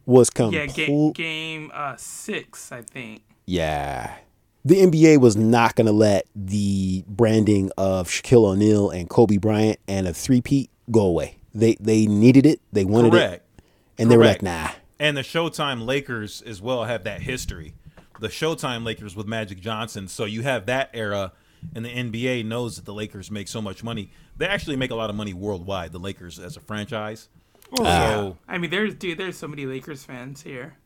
was 0.06 0.30
coming. 0.30 0.54
Yeah, 0.54 0.66
game, 0.66 1.12
game 1.12 1.70
uh, 1.74 1.96
six, 1.96 2.70
I 2.72 2.82
think. 2.82 3.22
Yeah. 3.46 4.14
The 4.64 4.76
NBA 4.76 5.20
was 5.20 5.36
not 5.36 5.74
going 5.74 5.86
to 5.86 5.92
let 5.92 6.26
the 6.36 7.04
branding 7.08 7.70
of 7.76 8.08
Shaquille 8.08 8.44
O'Neal 8.44 8.90
and 8.90 9.08
Kobe 9.10 9.36
Bryant 9.36 9.80
and 9.88 10.06
a 10.06 10.14
three-peat 10.14 10.70
go 10.90 11.00
away. 11.00 11.38
They 11.54 11.76
they 11.80 12.06
needed 12.06 12.46
it. 12.46 12.60
They 12.72 12.84
wanted 12.84 13.12
correct. 13.12 13.34
it. 13.58 13.64
And 13.98 14.10
they 14.10 14.16
were 14.16 14.24
like, 14.24 14.40
Correct. 14.40 14.42
nah. 14.42 14.70
And 14.98 15.16
the 15.16 15.22
Showtime 15.22 15.84
Lakers 15.84 16.42
as 16.42 16.62
well 16.62 16.84
have 16.84 17.04
that 17.04 17.22
history. 17.22 17.74
The 18.20 18.28
Showtime 18.28 18.84
Lakers 18.84 19.16
with 19.16 19.26
Magic 19.26 19.60
Johnson. 19.60 20.06
So 20.08 20.24
you 20.24 20.42
have 20.42 20.66
that 20.66 20.90
era, 20.94 21.32
and 21.74 21.84
the 21.84 21.90
NBA 21.90 22.44
knows 22.46 22.76
that 22.76 22.84
the 22.84 22.94
Lakers 22.94 23.30
make 23.30 23.48
so 23.48 23.60
much 23.60 23.82
money. 23.82 24.12
They 24.36 24.46
actually 24.46 24.76
make 24.76 24.92
a 24.92 24.94
lot 24.94 25.10
of 25.10 25.16
money 25.16 25.34
worldwide. 25.34 25.92
The 25.92 25.98
Lakers 25.98 26.38
as 26.38 26.56
a 26.56 26.60
franchise. 26.60 27.28
so 27.76 27.84
ah. 27.84 28.32
I 28.46 28.58
mean, 28.58 28.70
there's 28.70 28.94
dude, 28.94 29.18
there's 29.18 29.36
so 29.36 29.48
many 29.48 29.66
Lakers 29.66 30.04
fans 30.04 30.42
here. 30.42 30.76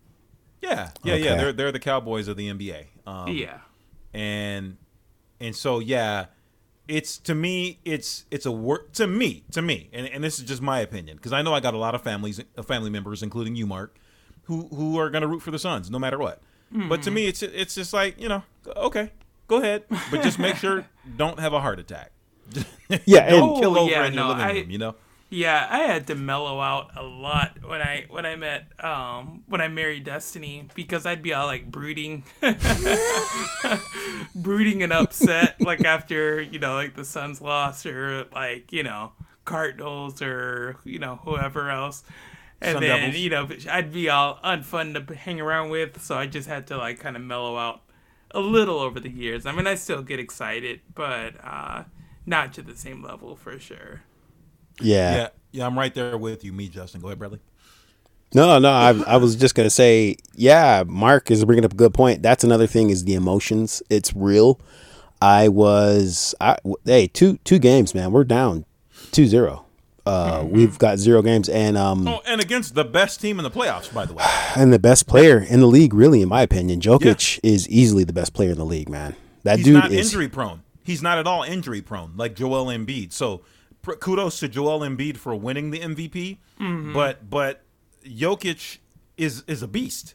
yeah, 0.62 0.90
yeah, 1.04 1.14
yeah. 1.14 1.36
They're 1.36 1.52
they're 1.52 1.72
the 1.72 1.78
Cowboys 1.78 2.26
of 2.26 2.36
the 2.36 2.48
NBA. 2.48 2.86
Um, 3.06 3.28
yeah. 3.28 3.58
and 4.12 4.76
and 5.40 5.54
so 5.54 5.78
yeah 5.78 6.26
it's 6.88 7.18
to 7.18 7.34
me 7.34 7.78
it's 7.84 8.24
it's 8.30 8.46
a 8.46 8.50
work 8.52 8.92
to 8.94 9.06
me 9.06 9.44
to 9.52 9.60
me 9.62 9.88
and, 9.92 10.06
and 10.08 10.22
this 10.24 10.38
is 10.38 10.44
just 10.44 10.62
my 10.62 10.80
opinion 10.80 11.16
because 11.16 11.32
i 11.32 11.42
know 11.42 11.52
i 11.54 11.60
got 11.60 11.74
a 11.74 11.78
lot 11.78 11.94
of 11.94 12.02
families 12.02 12.40
uh, 12.56 12.62
family 12.62 12.90
members 12.90 13.22
including 13.22 13.54
you 13.56 13.66
mark 13.66 13.96
who 14.44 14.68
who 14.68 14.98
are 14.98 15.10
going 15.10 15.22
to 15.22 15.28
root 15.28 15.40
for 15.42 15.50
the 15.50 15.58
suns 15.58 15.90
no 15.90 15.98
matter 15.98 16.18
what. 16.18 16.40
But 16.72 17.02
to 17.02 17.10
me 17.10 17.26
it's 17.26 17.42
it's 17.42 17.74
just 17.74 17.92
like 17.92 18.20
you 18.20 18.28
know 18.28 18.42
okay 18.76 19.10
go 19.48 19.56
ahead 19.58 19.84
but 20.10 20.22
just 20.22 20.38
make 20.38 20.56
sure 20.56 20.84
don't 21.16 21.38
have 21.38 21.52
a 21.52 21.60
heart 21.60 21.78
attack. 21.78 22.10
Yeah, 23.04 23.28
don't 23.30 23.50
and 23.50 23.60
kill 23.60 23.76
Oh, 23.78 23.82
over 23.82 23.90
yeah, 23.90 24.06
in 24.06 24.14
your 24.14 24.24
living 24.26 24.44
I- 24.44 24.52
room 24.52 24.70
you 24.70 24.78
know 24.78 24.94
Yeah, 25.28 25.66
I 25.68 25.78
had 25.80 26.06
to 26.06 26.14
mellow 26.14 26.60
out 26.60 26.96
a 26.96 27.02
lot 27.02 27.58
when 27.66 27.82
I 27.82 28.06
when 28.08 28.24
I 28.24 28.36
met 28.36 28.68
um 28.82 29.42
when 29.48 29.60
I 29.60 29.66
married 29.66 30.04
Destiny 30.04 30.68
because 30.74 31.04
I'd 31.04 31.22
be 31.22 31.34
all 31.34 31.46
like 31.46 31.68
brooding 31.70 32.22
brooding 34.34 34.82
and 34.82 34.92
upset 34.92 35.60
like 35.60 35.84
after, 35.84 36.40
you 36.40 36.58
know, 36.60 36.74
like 36.74 36.94
the 36.94 37.04
Suns 37.04 37.40
lost 37.40 37.86
or 37.86 38.26
like, 38.32 38.72
you 38.72 38.82
know, 38.84 39.12
Cardinals 39.44 40.22
or, 40.22 40.76
you 40.84 40.98
know, 41.00 41.16
whoever 41.24 41.70
else. 41.70 42.04
And 42.60 42.74
Sun 42.74 42.82
then, 42.82 43.10
Devils. 43.10 43.16
you 43.16 43.30
know, 43.30 43.48
I'd 43.70 43.92
be 43.92 44.08
all 44.08 44.38
unfun 44.44 45.06
to 45.08 45.14
hang 45.14 45.40
around 45.40 45.70
with, 45.70 46.00
so 46.02 46.16
I 46.16 46.26
just 46.26 46.48
had 46.48 46.66
to 46.68 46.78
like 46.78 47.00
kind 47.00 47.16
of 47.16 47.22
mellow 47.22 47.56
out 47.56 47.82
a 48.30 48.40
little 48.40 48.78
over 48.78 49.00
the 49.00 49.10
years. 49.10 49.44
I 49.44 49.52
mean, 49.52 49.66
I 49.66 49.74
still 49.74 50.02
get 50.02 50.20
excited, 50.20 50.80
but 50.94 51.34
uh 51.44 51.84
not 52.24 52.52
to 52.54 52.62
the 52.62 52.76
same 52.76 53.02
level 53.02 53.36
for 53.36 53.58
sure. 53.58 54.02
Yeah. 54.80 55.16
yeah 55.16 55.28
yeah 55.52 55.66
i'm 55.66 55.78
right 55.78 55.94
there 55.94 56.16
with 56.18 56.44
you 56.44 56.52
me 56.52 56.68
justin 56.68 57.00
go 57.00 57.08
ahead 57.08 57.18
bradley 57.18 57.40
No, 58.34 58.58
no, 58.58 58.68
I, 58.70 58.90
I 59.06 59.16
was 59.18 59.36
just 59.36 59.54
gonna 59.54 59.70
say, 59.70 60.16
yeah, 60.34 60.82
Mark 60.86 61.30
is 61.30 61.44
bringing 61.44 61.64
up 61.64 61.72
a 61.72 61.76
good 61.76 61.94
point. 61.94 62.22
That's 62.22 62.42
another 62.44 62.66
thing 62.66 62.90
is 62.90 63.04
the 63.04 63.14
emotions. 63.14 63.82
It's 63.88 64.14
real. 64.14 64.60
I 65.22 65.48
was, 65.48 66.34
I, 66.40 66.58
hey, 66.84 67.06
two 67.06 67.38
two 67.44 67.58
games, 67.60 67.94
man. 67.94 68.10
We're 68.10 68.24
down 68.24 68.66
2-0. 69.12 69.62
Uh, 70.04 70.44
We've 70.48 70.78
got 70.78 70.98
zero 70.98 71.22
games, 71.22 71.48
and 71.48 71.76
um, 71.78 72.06
oh 72.06 72.20
and 72.26 72.40
against 72.40 72.74
the 72.74 72.84
best 72.84 73.20
team 73.20 73.38
in 73.38 73.44
the 73.44 73.50
playoffs 73.50 73.92
by 73.94 74.04
the 74.06 74.12
way 74.14 74.24
and 74.56 74.72
the 74.72 74.78
best 74.78 75.06
player 75.06 75.38
in 75.38 75.60
the 75.60 75.66
league, 75.66 75.94
really, 75.94 76.20
in 76.20 76.28
my 76.28 76.42
opinion, 76.42 76.80
Jokic 76.80 77.40
is 77.42 77.68
easily 77.68 78.04
the 78.04 78.12
best 78.12 78.32
player 78.34 78.50
in 78.50 78.58
the 78.58 78.64
league, 78.66 78.88
man. 78.88 79.14
That 79.44 79.58
he's 79.58 79.66
dude 79.66 79.74
not 79.74 79.92
is. 79.92 80.06
injury 80.12 80.28
prone. 80.28 80.62
He's 80.82 81.00
not 81.02 81.18
at 81.18 81.26
all 81.26 81.42
injury 81.44 81.80
prone 81.80 82.12
like 82.16 82.34
Joel 82.36 82.66
Embiid. 82.66 83.12
So 83.12 83.42
kudos 84.00 84.40
to 84.40 84.48
Joel 84.48 84.80
Embiid 84.80 85.16
for 85.16 85.34
winning 85.34 85.70
the 85.70 85.80
MVP. 85.80 86.38
But 86.92 87.28
but 87.30 87.62
Jokic 88.04 88.78
is 89.16 89.42
is 89.46 89.62
a 89.62 89.68
beast. 89.68 90.14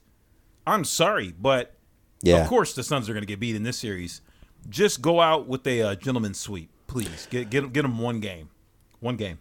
I'm 0.67 0.83
sorry, 0.85 1.33
but 1.39 1.75
Yeah. 2.21 2.41
of 2.43 2.47
course 2.47 2.73
the 2.73 2.83
Suns 2.83 3.09
are 3.09 3.13
going 3.13 3.23
to 3.23 3.27
get 3.27 3.39
beat 3.39 3.55
in 3.55 3.63
this 3.63 3.77
series. 3.77 4.21
Just 4.69 5.01
go 5.01 5.19
out 5.21 5.47
with 5.47 5.65
a 5.65 5.81
uh, 5.81 5.95
gentleman's 5.95 6.39
sweep, 6.39 6.69
please. 6.87 7.27
Get 7.31 7.49
get 7.49 7.73
get 7.73 7.81
them 7.81 7.97
one 7.97 8.19
game, 8.19 8.49
one 8.99 9.15
game. 9.17 9.39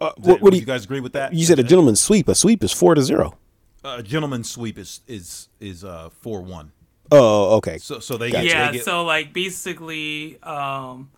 Uh, 0.00 0.06
what, 0.06 0.16
that- 0.16 0.30
what 0.32 0.40
would 0.42 0.50
do 0.52 0.56
you, 0.56 0.60
you, 0.62 0.66
guys 0.66 0.84
agree 0.84 1.00
with 1.00 1.12
that? 1.12 1.32
you 1.32 1.44
said 1.44 1.58
a 1.58 1.62
gentleman's 1.62 2.00
sweep. 2.00 2.28
A 2.28 2.34
sweep 2.34 2.64
is 2.64 2.72
four 2.72 2.94
to 2.96 3.02
zero. 3.02 3.38
a 3.84 4.02
gentleman's 4.02 4.50
sweep 4.50 4.76
is 4.78 5.00
is 5.06 5.48
is 5.60 5.84
uh 5.84 6.08
four 6.10 6.40
one. 6.42 6.72
Oh, 7.12 7.56
okay. 7.58 7.78
So 7.78 8.00
so 8.00 8.16
they 8.16 8.30
Gotcha. 8.32 8.44
get 8.44 8.52
yeah 8.52 8.66
they 8.70 8.76
get, 8.78 8.84
so 8.84 9.04
like 9.04 9.32
basically 9.32 10.42
um 10.42 11.10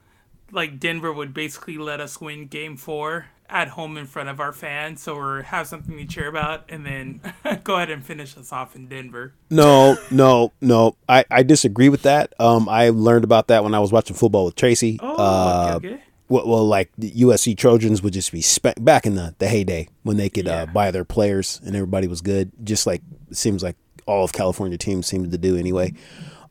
like 0.54 0.78
denver 0.80 1.12
would 1.12 1.34
basically 1.34 1.76
let 1.76 2.00
us 2.00 2.20
win 2.20 2.46
game 2.46 2.76
four 2.76 3.26
at 3.50 3.68
home 3.68 3.98
in 3.98 4.06
front 4.06 4.28
of 4.30 4.40
our 4.40 4.52
fans 4.52 5.02
so 5.02 5.14
we 5.36 5.42
have 5.42 5.66
something 5.66 5.96
to 5.98 6.06
cheer 6.06 6.28
about 6.28 6.64
and 6.70 6.86
then 6.86 7.20
go 7.64 7.74
ahead 7.76 7.90
and 7.90 8.02
finish 8.04 8.36
us 8.38 8.50
off 8.52 8.74
in 8.74 8.88
denver 8.88 9.34
No, 9.50 9.96
no, 10.10 10.52
no. 10.62 10.96
I, 11.08 11.24
I 11.30 11.42
disagree 11.42 11.90
with 11.90 12.02
that. 12.02 12.32
Um, 12.40 12.68
I 12.70 12.88
learned 12.88 13.22
about 13.24 13.48
that 13.48 13.62
when 13.62 13.74
I 13.74 13.80
was 13.80 13.92
watching 13.92 14.16
football 14.16 14.46
with 14.46 14.56
Tracy. 14.56 14.98
oh 15.02 15.14
uh, 15.16 15.72
okay, 15.76 15.88
okay. 15.94 16.02
well, 16.30 16.48
well, 16.48 16.64
like 16.66 16.90
the 16.96 17.10
USC 17.10 17.56
Trojans 17.56 18.02
would 18.02 18.14
just 18.14 18.32
be 18.32 18.40
spe- 18.40 18.80
back 18.80 19.04
in 19.04 19.14
the, 19.14 19.34
the 19.38 19.46
heyday 19.46 19.88
when 20.04 20.16
they 20.16 20.30
could 20.30 20.46
Yeah. 20.46 20.62
uh, 20.62 20.66
buy 20.66 20.90
their 20.90 21.04
players 21.04 21.60
and 21.66 21.76
everybody 21.76 22.06
was 22.08 22.22
good. 22.22 22.50
Just 22.64 22.86
like 22.86 23.02
it 23.30 23.36
seems 23.36 23.62
like 23.62 23.76
all 24.06 24.24
of 24.24 24.32
California 24.32 24.78
teams 24.78 25.06
seemed 25.06 25.30
to 25.30 25.38
do 25.38 25.56
anyway. 25.56 25.92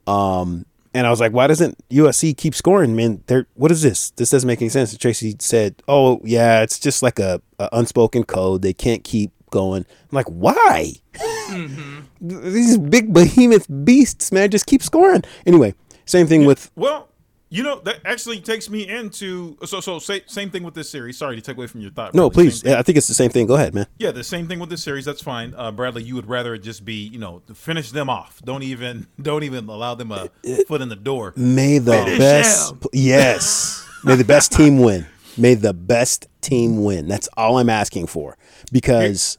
Um, 0.05 0.65
and 0.93 1.07
I 1.07 1.09
was 1.09 1.19
like, 1.19 1.31
why 1.31 1.47
doesn't 1.47 1.77
USC 1.89 2.37
keep 2.37 2.53
scoring, 2.53 2.95
man? 2.95 3.23
They're 3.27 3.47
what 3.55 3.71
is 3.71 3.81
this? 3.81 4.11
This 4.11 4.29
doesn't 4.29 4.47
make 4.47 4.61
any 4.61 4.69
sense. 4.69 4.91
And 4.91 4.99
Tracy 4.99 5.35
said, 5.39 5.81
"Oh 5.87 6.21
yeah, 6.23 6.61
it's 6.61 6.79
just 6.79 7.01
like 7.01 7.19
a, 7.19 7.41
a 7.59 7.69
unspoken 7.73 8.23
code. 8.23 8.61
They 8.61 8.73
can't 8.73 9.03
keep 9.03 9.31
going." 9.49 9.85
I'm 10.11 10.15
like, 10.15 10.27
why? 10.27 10.93
Mm-hmm. 11.13 12.01
These 12.53 12.77
big 12.77 13.13
behemoth 13.13 13.67
beasts, 13.83 14.31
man, 14.31 14.51
just 14.51 14.65
keep 14.65 14.83
scoring. 14.83 15.23
Anyway, 15.45 15.73
same 16.05 16.27
thing 16.27 16.45
with 16.45 16.71
well. 16.75 17.09
You 17.53 17.61
know 17.61 17.79
that 17.81 17.99
actually 18.03 18.41
takes 18.41 18.67
me 18.67 18.87
into 18.87 19.55
so 19.63 19.79
so 19.79 19.99
say, 19.99 20.23
same 20.25 20.49
thing 20.49 20.63
with 20.63 20.73
this 20.73 20.89
series. 20.89 21.19
Sorry 21.19 21.35
to 21.35 21.41
take 21.41 21.55
away 21.55 21.67
from 21.67 21.81
your 21.81 21.91
thought. 21.91 22.15
No, 22.15 22.27
Bradley. 22.27 22.45
please. 22.45 22.63
Thing. 22.63 22.73
I 22.73 22.81
think 22.81 22.97
it's 22.97 23.07
the 23.07 23.13
same 23.13 23.29
thing. 23.29 23.45
Go 23.45 23.53
ahead, 23.53 23.75
man. 23.75 23.85
Yeah, 23.99 24.09
the 24.09 24.23
same 24.23 24.47
thing 24.47 24.57
with 24.57 24.71
this 24.71 24.81
series. 24.81 25.05
That's 25.05 25.21
fine, 25.21 25.53
uh, 25.55 25.71
Bradley. 25.71 26.01
You 26.01 26.15
would 26.15 26.27
rather 26.27 26.57
just 26.57 26.83
be 26.83 26.95
you 26.95 27.19
know 27.19 27.43
finish 27.53 27.91
them 27.91 28.09
off. 28.09 28.41
Don't 28.43 28.63
even 28.63 29.05
don't 29.21 29.43
even 29.43 29.69
allow 29.69 29.93
them 29.93 30.11
a 30.11 30.29
foot 30.67 30.81
in 30.81 30.89
the 30.89 30.95
door. 30.95 31.33
May 31.35 31.77
the 31.77 31.91
Finish 31.91 32.17
best. 32.17 32.73
Yes. 32.91 33.87
May 34.03 34.15
the 34.15 34.25
best 34.25 34.51
team 34.51 34.79
win. 34.79 35.05
May 35.37 35.53
the 35.53 35.75
best 35.75 36.27
team 36.41 36.83
win. 36.83 37.07
That's 37.07 37.29
all 37.37 37.59
I'm 37.59 37.69
asking 37.69 38.07
for. 38.07 38.35
Because 38.71 39.37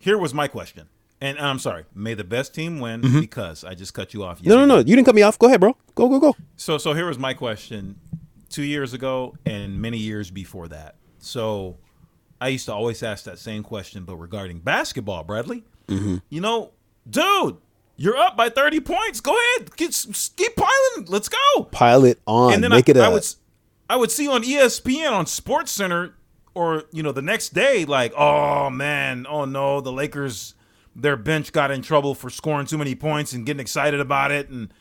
Here 0.00 0.18
was 0.18 0.34
my 0.34 0.48
question, 0.48 0.88
and 1.20 1.38
I'm 1.38 1.58
sorry. 1.58 1.84
May 1.94 2.14
the 2.14 2.24
best 2.24 2.54
team 2.54 2.80
win 2.80 3.20
because 3.20 3.64
I 3.64 3.74
just 3.74 3.94
cut 3.94 4.14
you 4.14 4.24
off. 4.24 4.38
Mm-hmm. 4.38 4.48
no, 4.48 4.56
no, 4.56 4.66
no. 4.66 4.76
You 4.78 4.96
didn't 4.96 5.04
cut 5.04 5.14
me 5.14 5.22
off. 5.22 5.38
Go 5.38 5.46
ahead, 5.46 5.60
bro. 5.60 5.76
Go, 5.94 6.08
go, 6.08 6.18
go. 6.20 6.36
So 6.56 6.78
so 6.78 6.94
here 6.94 7.06
was 7.06 7.18
my 7.18 7.34
question 7.34 7.98
two 8.48 8.62
years 8.62 8.94
ago 8.94 9.34
and 9.44 9.80
many 9.80 9.98
years 9.98 10.30
before 10.30 10.68
that. 10.68 10.96
So 11.18 11.76
I 12.40 12.48
used 12.48 12.66
to 12.66 12.72
always 12.72 13.02
ask 13.02 13.24
that 13.24 13.38
same 13.38 13.62
question, 13.62 14.04
but 14.04 14.16
regarding 14.16 14.60
basketball, 14.60 15.24
Bradley. 15.24 15.64
Mm-hmm. 15.88 16.16
You 16.28 16.40
know, 16.40 16.70
dude, 17.08 17.56
you're 17.96 18.16
up 18.16 18.36
by 18.36 18.48
30 18.48 18.80
points. 18.80 19.20
Go 19.20 19.32
ahead, 19.32 19.76
keep, 19.76 19.90
keep 20.36 20.54
piling. 20.54 21.06
Let's 21.08 21.28
go. 21.28 21.64
Pile 21.64 22.04
it 22.04 22.20
on. 22.26 22.54
and 22.54 22.62
then 22.62 22.70
Make 22.70 22.88
I, 22.88 22.92
it. 22.92 22.96
I 22.98 23.08
would 23.08 23.26
I 23.90 23.96
would 23.96 24.10
see 24.10 24.28
on 24.28 24.42
ESPN 24.42 25.10
on 25.12 25.26
Sports 25.26 25.72
Center 25.72 26.14
or 26.54 26.84
you 26.92 27.02
know 27.02 27.12
the 27.12 27.22
next 27.22 27.54
day 27.54 27.84
like 27.84 28.12
oh 28.16 28.68
man 28.68 29.26
oh 29.28 29.44
no 29.44 29.80
the 29.80 29.92
Lakers 29.92 30.54
their 31.00 31.16
bench 31.16 31.52
got 31.52 31.70
in 31.70 31.80
trouble 31.82 32.14
for 32.14 32.28
scoring 32.28 32.66
too 32.66 32.76
many 32.78 32.94
points 32.94 33.32
and 33.32 33.46
getting 33.46 33.60
excited 33.60 34.00
about 34.00 34.30
it 34.32 34.48
and 34.48 34.72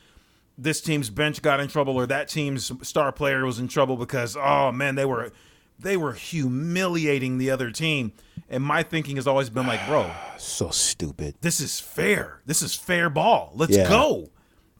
this 0.57 0.81
team's 0.81 1.09
bench 1.11 1.41
got 1.43 1.59
in 1.59 1.67
trouble 1.67 1.95
or 1.95 2.07
that 2.07 2.27
team's 2.27 2.71
star 2.87 3.11
player 3.11 3.45
was 3.45 3.59
in 3.59 3.67
trouble 3.67 3.95
because 3.97 4.35
oh 4.35 4.71
man 4.71 4.95
they 4.95 5.05
were 5.05 5.31
they 5.79 5.95
were 5.95 6.13
humiliating 6.13 7.37
the 7.37 7.51
other 7.51 7.69
team 7.69 8.11
and 8.49 8.63
my 8.63 8.81
thinking 8.81 9.15
has 9.17 9.27
always 9.27 9.49
been 9.51 9.67
like 9.67 9.85
bro 9.85 10.09
so 10.37 10.69
stupid. 10.69 11.35
this 11.41 11.59
is 11.59 11.79
fair. 11.79 12.41
This 12.45 12.61
is 12.61 12.73
fair 12.73 13.09
ball. 13.09 13.51
Let's 13.55 13.75
Yeah. 13.75 13.87
go. 13.89 14.29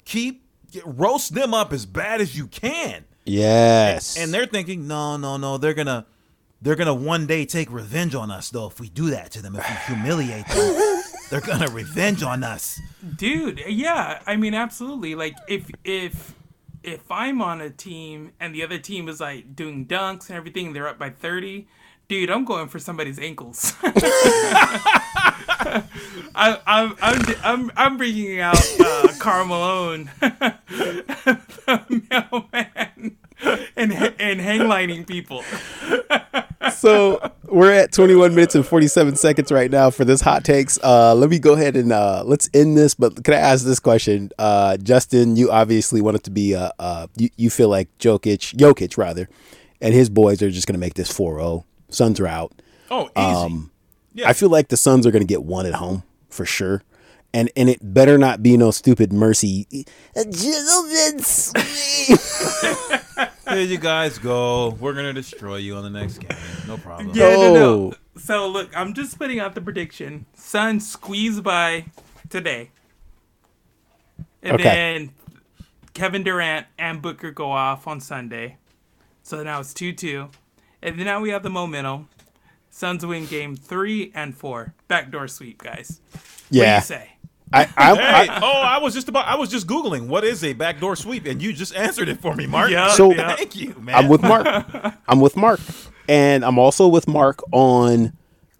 Keep 0.06 0.44
roast 0.86 1.34
them 1.34 1.54
up 1.54 1.74
as 1.74 1.86
bad 1.86 2.22
as 2.22 2.38
you 2.38 2.48
can. 2.48 3.06
Yes. 3.26 4.18
And 4.18 4.34
they're 4.34 4.46
thinking, 4.46 4.88
no, 4.88 5.18
no, 5.18 5.36
no. 5.38 5.58
They're 5.58 5.74
gonna, 5.74 6.06
they're 6.62 6.76
gonna 6.76 6.94
one 6.94 7.26
day 7.28 7.46
take 7.46 7.72
revenge 7.72 8.16
on 8.16 8.32
us, 8.32 8.50
though. 8.52 8.68
If 8.68 8.80
we 8.80 8.88
do 8.90 9.10
that 9.10 9.32
to 9.32 9.42
them, 9.42 9.56
if 9.56 9.68
we 9.68 9.94
humiliate 9.96 10.48
them, 10.48 10.56
they're 11.30 11.42
gonna 11.42 11.68
revenge 11.70 12.24
on 12.24 12.44
us. 12.44 12.80
dude 13.16 13.62
yeah 13.68 14.22
i 14.26 14.36
mean 14.36 14.54
absolutely. 14.54 15.16
Like 15.16 15.36
if 15.48 15.70
if 15.84 16.34
if 16.84 17.02
i'm 17.12 17.42
on 17.42 17.60
a 17.62 17.70
team 17.70 18.32
and 18.40 18.54
the 18.56 18.64
other 18.64 18.78
team 18.78 19.10
is 19.10 19.20
like 19.20 19.56
doing 19.56 19.86
dunks 19.86 20.30
and 20.30 20.38
everything 20.38 20.74
they're 20.74 20.88
up 20.88 20.98
by 21.00 21.10
30 21.10 21.68
dude 22.08 22.30
i'm 22.30 22.46
going 22.46 22.68
for 22.70 22.80
somebody's 22.80 23.20
ankles. 23.20 23.74
I, 26.40 26.60
I'm, 26.66 26.96
I'm 27.02 27.22
i'm 27.44 27.72
i'm 27.76 27.98
bringing 27.98 28.40
out 28.40 28.58
uh 28.80 29.44
Malone. 29.46 30.10
Mailman 31.68 32.87
and 33.78 33.94
and 34.20 34.42
hang 34.42 34.68
lining 34.68 35.06
people 35.06 35.44
so 36.74 37.32
we're 37.46 37.72
at 37.72 37.92
21 37.92 38.36
minutes 38.36 38.56
and 38.56 38.66
47 38.66 39.16
seconds 39.16 39.52
right 39.52 39.72
now 39.72 39.90
for 39.90 40.06
this 40.06 40.22
hot 40.22 40.44
takes. 40.44 40.78
Uh, 40.84 41.16
let 41.16 41.30
me 41.30 41.40
go 41.40 41.54
ahead 41.54 41.76
and 41.76 41.92
uh, 41.92 42.24
let's 42.26 42.50
end 42.54 42.78
this. 42.78 42.94
But 42.94 43.24
can 43.24 43.34
I 43.34 43.38
ask 43.38 43.66
this 43.66 43.80
question, 43.80 44.32
uh, 44.38 44.78
Justin? 44.78 45.36
You 45.36 45.52
obviously 45.52 46.02
want 46.02 46.18
it 46.18 46.24
to 46.26 46.32
be. 46.32 46.56
Uh, 46.56 46.72
uh, 46.80 47.08
you, 47.16 47.30
you 47.38 47.50
feel 47.50 47.70
like 47.70 47.90
Jokic, 48.00 48.56
Jokic 48.56 48.98
rather, 48.98 49.30
and 49.82 49.94
his 49.94 50.10
boys 50.10 50.42
are 50.42 50.52
just 50.52 50.68
going 50.68 50.76
to 50.76 50.80
make 50.80 50.96
this 50.96 51.12
4-0. 51.12 51.64
Suns 51.90 52.20
are 52.20 52.28
out. 52.28 52.54
Oh, 52.92 53.10
easy. 53.18 53.70
Yeah. 54.14 54.30
I 54.30 54.34
feel 54.34 54.50
like 54.50 54.70
the 54.70 54.78
Suns 54.78 55.06
are 55.06 55.12
going 55.12 55.22
to 55.22 55.28
get 55.28 55.44
one 55.44 55.66
at 55.66 55.76
home 55.76 56.04
for 56.30 56.46
sure. 56.46 56.84
And, 57.34 57.52
and 57.56 57.70
it 57.70 57.80
better 57.82 58.18
not 58.18 58.42
be 58.42 58.58
no 58.58 58.72
stupid 58.72 59.14
mercy. 59.14 59.68
A 63.48 63.52
gentleman's 63.52 63.58
sweep. 63.58 63.58
Here 63.58 63.62
you 63.62 63.78
guys 63.78 64.18
go. 64.18 64.70
We're 64.80 64.94
gonna 64.94 65.14
destroy 65.14 65.58
you 65.58 65.76
on 65.76 65.84
the 65.84 65.90
next 65.90 66.18
game. 66.20 66.38
No 66.68 66.78
problem. 66.78 67.12
Yeah, 67.14 67.36
no, 67.36 67.54
no. 67.54 67.94
So 68.18 68.48
look, 68.48 68.70
I'm 68.76 68.94
just 68.94 69.18
putting 69.18 69.40
out 69.40 69.56
the 69.56 69.62
prediction. 69.62 70.26
Suns 70.34 70.90
squeeze 70.90 71.40
by 71.42 71.86
today, 72.30 72.72
and 74.42 74.54
Okay. 74.54 74.64
then 74.64 75.10
Kevin 75.94 76.24
Durant 76.24 76.68
and 76.78 77.02
Booker 77.02 77.32
go 77.32 77.52
off 77.52 77.88
on 77.88 78.00
Sunday. 78.00 78.58
So 79.24 79.44
now 79.44 79.60
it's 79.60 79.74
two 79.74 79.94
two, 79.94 80.30
and 80.82 80.98
then 80.98 81.06
now 81.06 81.20
we 81.22 81.30
have 81.30 81.44
the 81.44 81.50
momentum. 81.50 82.10
Suns 82.70 83.06
win 83.06 83.26
game 83.26 83.56
three 83.56 84.12
and 84.14 84.36
four. 84.38 84.74
Backdoor 84.88 85.28
sweep, 85.28 85.64
guys. 85.64 86.00
What 86.12 86.22
do 86.52 86.58
Yeah. 86.60 86.76
you 86.78 86.82
say? 86.84 87.12
I, 87.54 87.62
I, 87.78 87.96
Hey, 87.96 88.30
I, 88.30 88.40
oh, 88.42 88.62
I 88.62 88.78
was 88.80 88.94
just 88.94 89.08
about. 89.10 89.26
I 89.28 89.36
was 89.36 89.50
just 89.50 89.68
googling 89.68 90.08
what 90.08 90.24
is 90.24 90.44
a 90.44 90.54
backdoor 90.54 90.96
sweep, 90.96 91.26
and 91.26 91.42
you 91.42 91.54
just 91.54 91.76
answered 91.76 92.10
it 92.10 92.20
for 92.22 92.36
me, 92.36 92.46
Mark. 92.48 92.72
Yeah, 92.72 92.90
So- 92.90 93.12
yeah. 93.14 93.36
thank 93.36 93.56
you, 93.56 93.76
man. 93.80 93.96
I'm 93.96 94.08
with 94.10 94.22
Mark. 94.22 94.46
I'm 95.08 95.20
with 95.22 95.36
Mark. 95.38 95.60
And 96.10 96.46
I'm 96.46 96.58
also 96.60 96.88
with 96.88 97.08
Mark 97.08 97.40
on 97.52 98.14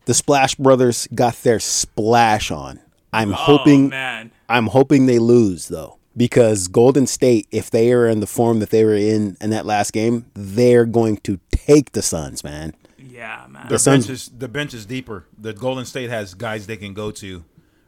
the 0.06 0.14
Splash 0.14 0.56
Brothers 0.56 1.08
got 1.16 1.36
their 1.44 1.60
splash 1.60 2.52
on. 2.52 2.80
I'm 3.14 3.32
Oh 3.32 3.36
hoping 3.36 3.90
man, 3.90 4.32
I'm 4.50 4.68
hoping 4.68 5.06
they 5.06 5.20
lose 5.20 5.68
though. 5.70 5.98
Because 6.16 6.68
Golden 6.68 7.06
State, 7.08 7.48
if 7.52 7.70
they 7.70 7.94
are 7.94 8.08
in 8.08 8.22
the 8.22 8.28
form 8.28 8.60
that 8.60 8.70
they 8.72 8.84
were 8.84 8.96
in 8.96 9.38
in 9.40 9.52
that 9.52 9.66
last 9.68 9.94
game, 9.94 10.26
they're 10.34 10.86
going 10.86 11.18
to 11.18 11.40
take 11.52 11.92
the 11.92 12.02
Suns, 12.02 12.44
man. 12.44 12.74
yeah, 12.98 13.46
man. 13.50 13.68
the 13.70 13.78
Suns- 13.80 14.08
bench 14.08 14.14
is 14.16 14.32
the 14.38 14.48
bench 14.48 14.74
is 14.74 14.86
deeper. 14.86 15.26
The 15.38 15.54
Golden 15.54 15.86
State 15.86 16.10
has 16.10 16.34
guys 16.34 16.66
they 16.68 16.76
can 16.78 16.94
go 16.94 17.12
to, 17.12 17.46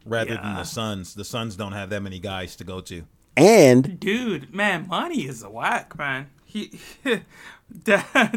rather 0.10 0.36
than 0.36 0.56
the 0.56 0.64
Suns. 0.64 1.14
The 1.14 1.24
Suns 1.26 1.56
don't 1.56 1.72
have 1.74 1.90
that 1.92 2.02
many 2.02 2.20
guys 2.20 2.56
to 2.58 2.64
go 2.64 2.82
to. 2.82 3.04
And 3.38 4.00
Dude, 4.00 4.54
man, 4.54 4.88
money 4.88 5.22
is 5.28 5.44
a 5.44 5.50
whack, 5.50 5.98
man. 5.98 6.30
He, 6.44 6.80
do 7.04 7.22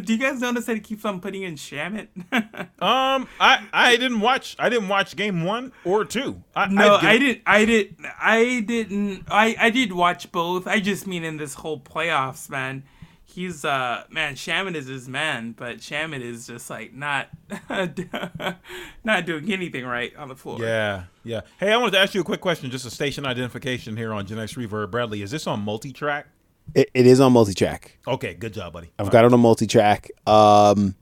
you 0.06 0.18
guys 0.18 0.38
notice 0.40 0.66
that 0.66 0.74
he 0.74 0.80
keeps 0.80 1.04
on 1.04 1.20
putting 1.20 1.42
in 1.42 1.54
Shamet? 1.54 2.08
Um, 2.82 3.28
I 3.38 3.64
I 3.72 3.96
didn't 3.96 4.20
watch. 4.20 4.56
I 4.58 4.68
didn't 4.68 4.88
watch 4.88 5.14
game 5.14 5.44
one 5.44 5.72
or 5.85 6.04
two. 6.04 6.42
I, 6.56 6.66
no, 6.66 6.96
I'd 6.96 7.00
give- 7.00 7.08
I 7.08 7.18
didn't. 7.18 7.42
I 7.46 7.64
did. 7.64 7.96
I 8.20 8.61
didn't. 8.61 9.24
I 9.30 9.56
I 9.58 9.70
did 9.70 9.92
watch 9.92 10.32
both. 10.32 10.66
I 10.66 10.80
just 10.80 11.06
mean 11.06 11.22
in 11.22 11.37
this 11.37 11.54
whole 11.54 11.78
playoffs, 11.78 12.50
man. 12.50 12.82
He's 13.33 13.64
uh 13.64 14.05
man, 14.11 14.35
shaman 14.35 14.77
is 14.77 14.87
his 14.87 15.09
man, 15.09 15.53
but 15.53 15.83
shaman 15.83 16.23
is 16.23 16.47
just 16.47 16.68
like 16.68 16.92
not 16.92 17.29
not 19.05 19.27
doing 19.27 19.51
anything 19.53 19.87
right 19.87 20.14
on 20.16 20.29
the 20.29 20.37
floor. 20.37 20.59
Yeah, 20.61 21.05
yeah. 21.25 21.40
Hey, 21.59 21.73
I 21.73 21.77
wanted 21.77 21.92
to 21.92 21.99
ask 22.01 22.14
you 22.14 22.21
a 22.21 22.25
quick 22.25 22.40
question. 22.40 22.71
Just 22.71 22.87
a 22.87 22.90
station 22.90 23.25
identification 23.25 23.97
here 23.97 24.12
on 24.12 24.27
Gen 24.27 24.38
X 24.38 24.55
Reverb. 24.55 24.90
Bradley, 24.90 25.23
is 25.23 25.31
this 25.31 25.47
on 25.47 25.61
multi-track? 25.61 26.27
it, 26.75 26.90
it 26.95 27.07
is 27.07 27.21
on 27.21 27.33
multi-track. 27.33 27.99
Okay, 28.07 28.35
good 28.35 28.53
job, 28.53 28.73
buddy. 28.73 28.90
I've 28.99 29.11
got 29.11 29.25
it 29.25 29.33
on 29.33 29.40
multi-track. 29.40 30.11
Um, 30.27 30.95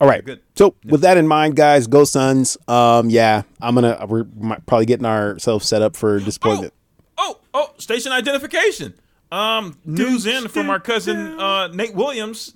all 0.00 0.08
right. 0.08 0.24
Good. 0.24 0.42
So 0.56 0.74
with 0.84 1.00
that 1.02 1.16
in 1.16 1.26
mind, 1.26 1.56
guys, 1.56 1.86
go 1.86 2.04
Suns. 2.04 2.56
Um, 2.68 3.08
yeah, 3.10 3.42
I'm 3.60 3.74
gonna 3.74 4.04
we're 4.06 4.24
probably 4.66 4.86
getting 4.86 5.06
ourselves 5.06 5.66
set 5.66 5.82
up 5.82 5.96
for 5.96 6.18
disappointment. 6.20 6.74
Oh, 7.16 7.38
oh, 7.54 7.72
station 7.78 8.12
identification. 8.12 8.94
Um, 9.32 9.76
news 9.84 10.24
in 10.26 10.48
from 10.48 10.70
our 10.70 10.78
cousin 10.78 11.38
uh, 11.40 11.68
Nate 11.68 11.94
Williams 11.94 12.54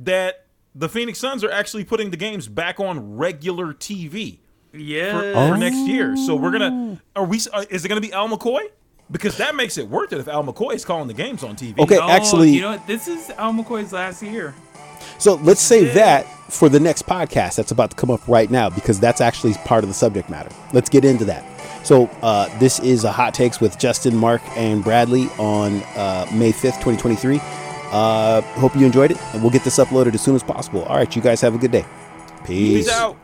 that 0.00 0.46
the 0.74 0.88
Phoenix 0.88 1.18
Suns 1.18 1.44
are 1.44 1.50
actually 1.50 1.84
putting 1.84 2.10
the 2.10 2.16
games 2.16 2.48
back 2.48 2.80
on 2.80 3.16
regular 3.16 3.72
TV 3.72 4.38
Yeah. 4.72 5.12
for, 5.12 5.52
for 5.52 5.56
next 5.58 5.76
year. 5.86 6.16
So 6.16 6.34
we're 6.34 6.50
gonna 6.50 7.00
are 7.14 7.24
we? 7.24 7.40
Uh, 7.52 7.64
is 7.70 7.84
it 7.84 7.88
gonna 7.88 8.00
be 8.00 8.12
Al 8.12 8.28
McCoy? 8.28 8.68
Because 9.10 9.36
that 9.36 9.54
makes 9.54 9.76
it 9.78 9.86
worth 9.88 10.12
it 10.12 10.18
if 10.18 10.26
Al 10.28 10.42
McCoy 10.42 10.74
is 10.74 10.84
calling 10.84 11.06
the 11.06 11.14
games 11.14 11.44
on 11.44 11.54
TV. 11.54 11.78
Okay. 11.78 11.98
Oh, 11.98 12.08
actually- 12.08 12.50
you 12.50 12.62
know 12.62 12.70
what? 12.72 12.86
This 12.86 13.06
is 13.08 13.30
Al 13.30 13.52
McCoy's 13.52 13.92
last 13.92 14.22
year. 14.22 14.54
So 15.18 15.34
let's 15.34 15.60
save 15.60 15.88
Yeah. 15.88 15.94
that 15.94 16.26
for 16.50 16.68
the 16.68 16.80
next 16.80 17.06
podcast 17.06 17.56
that's 17.56 17.70
about 17.72 17.90
to 17.90 17.96
come 17.96 18.10
up 18.10 18.26
right 18.26 18.50
now 18.50 18.70
because 18.70 18.98
that's 18.98 19.20
actually 19.20 19.52
part 19.66 19.84
of 19.84 19.88
the 19.88 19.94
subject 19.94 20.30
matter. 20.30 20.50
Let's 20.72 20.88
get 20.88 21.04
into 21.04 21.24
that. 21.26 21.44
So 21.92 22.06
uh, 22.22 22.48
this 22.58 22.80
is 22.80 23.04
a 23.04 23.12
hot 23.12 23.34
takes 23.34 23.60
with 23.60 23.78
Justin, 23.78 24.16
Mark, 24.16 24.40
and 24.56 24.82
Bradley 24.82 25.28
on 25.38 25.82
uh, 25.94 26.26
May 26.32 26.50
fifth, 26.50 26.80
twenty 26.80 26.96
twenty 26.96 27.16
three. 27.16 27.38
Uh, 27.90 28.40
hope 28.40 28.74
you 28.74 28.86
enjoyed 28.86 29.10
it, 29.10 29.18
and 29.34 29.42
we'll 29.42 29.50
get 29.50 29.62
this 29.62 29.78
uploaded 29.78 30.14
as 30.14 30.22
soon 30.22 30.34
as 30.34 30.42
possible. 30.42 30.84
All 30.84 30.96
right, 30.96 31.14
you 31.14 31.20
guys 31.20 31.42
have 31.42 31.54
a 31.54 31.58
good 31.58 31.70
day. 31.70 31.84
Peace. 32.46 32.86
Peace 32.86 32.88
out. 32.88 33.18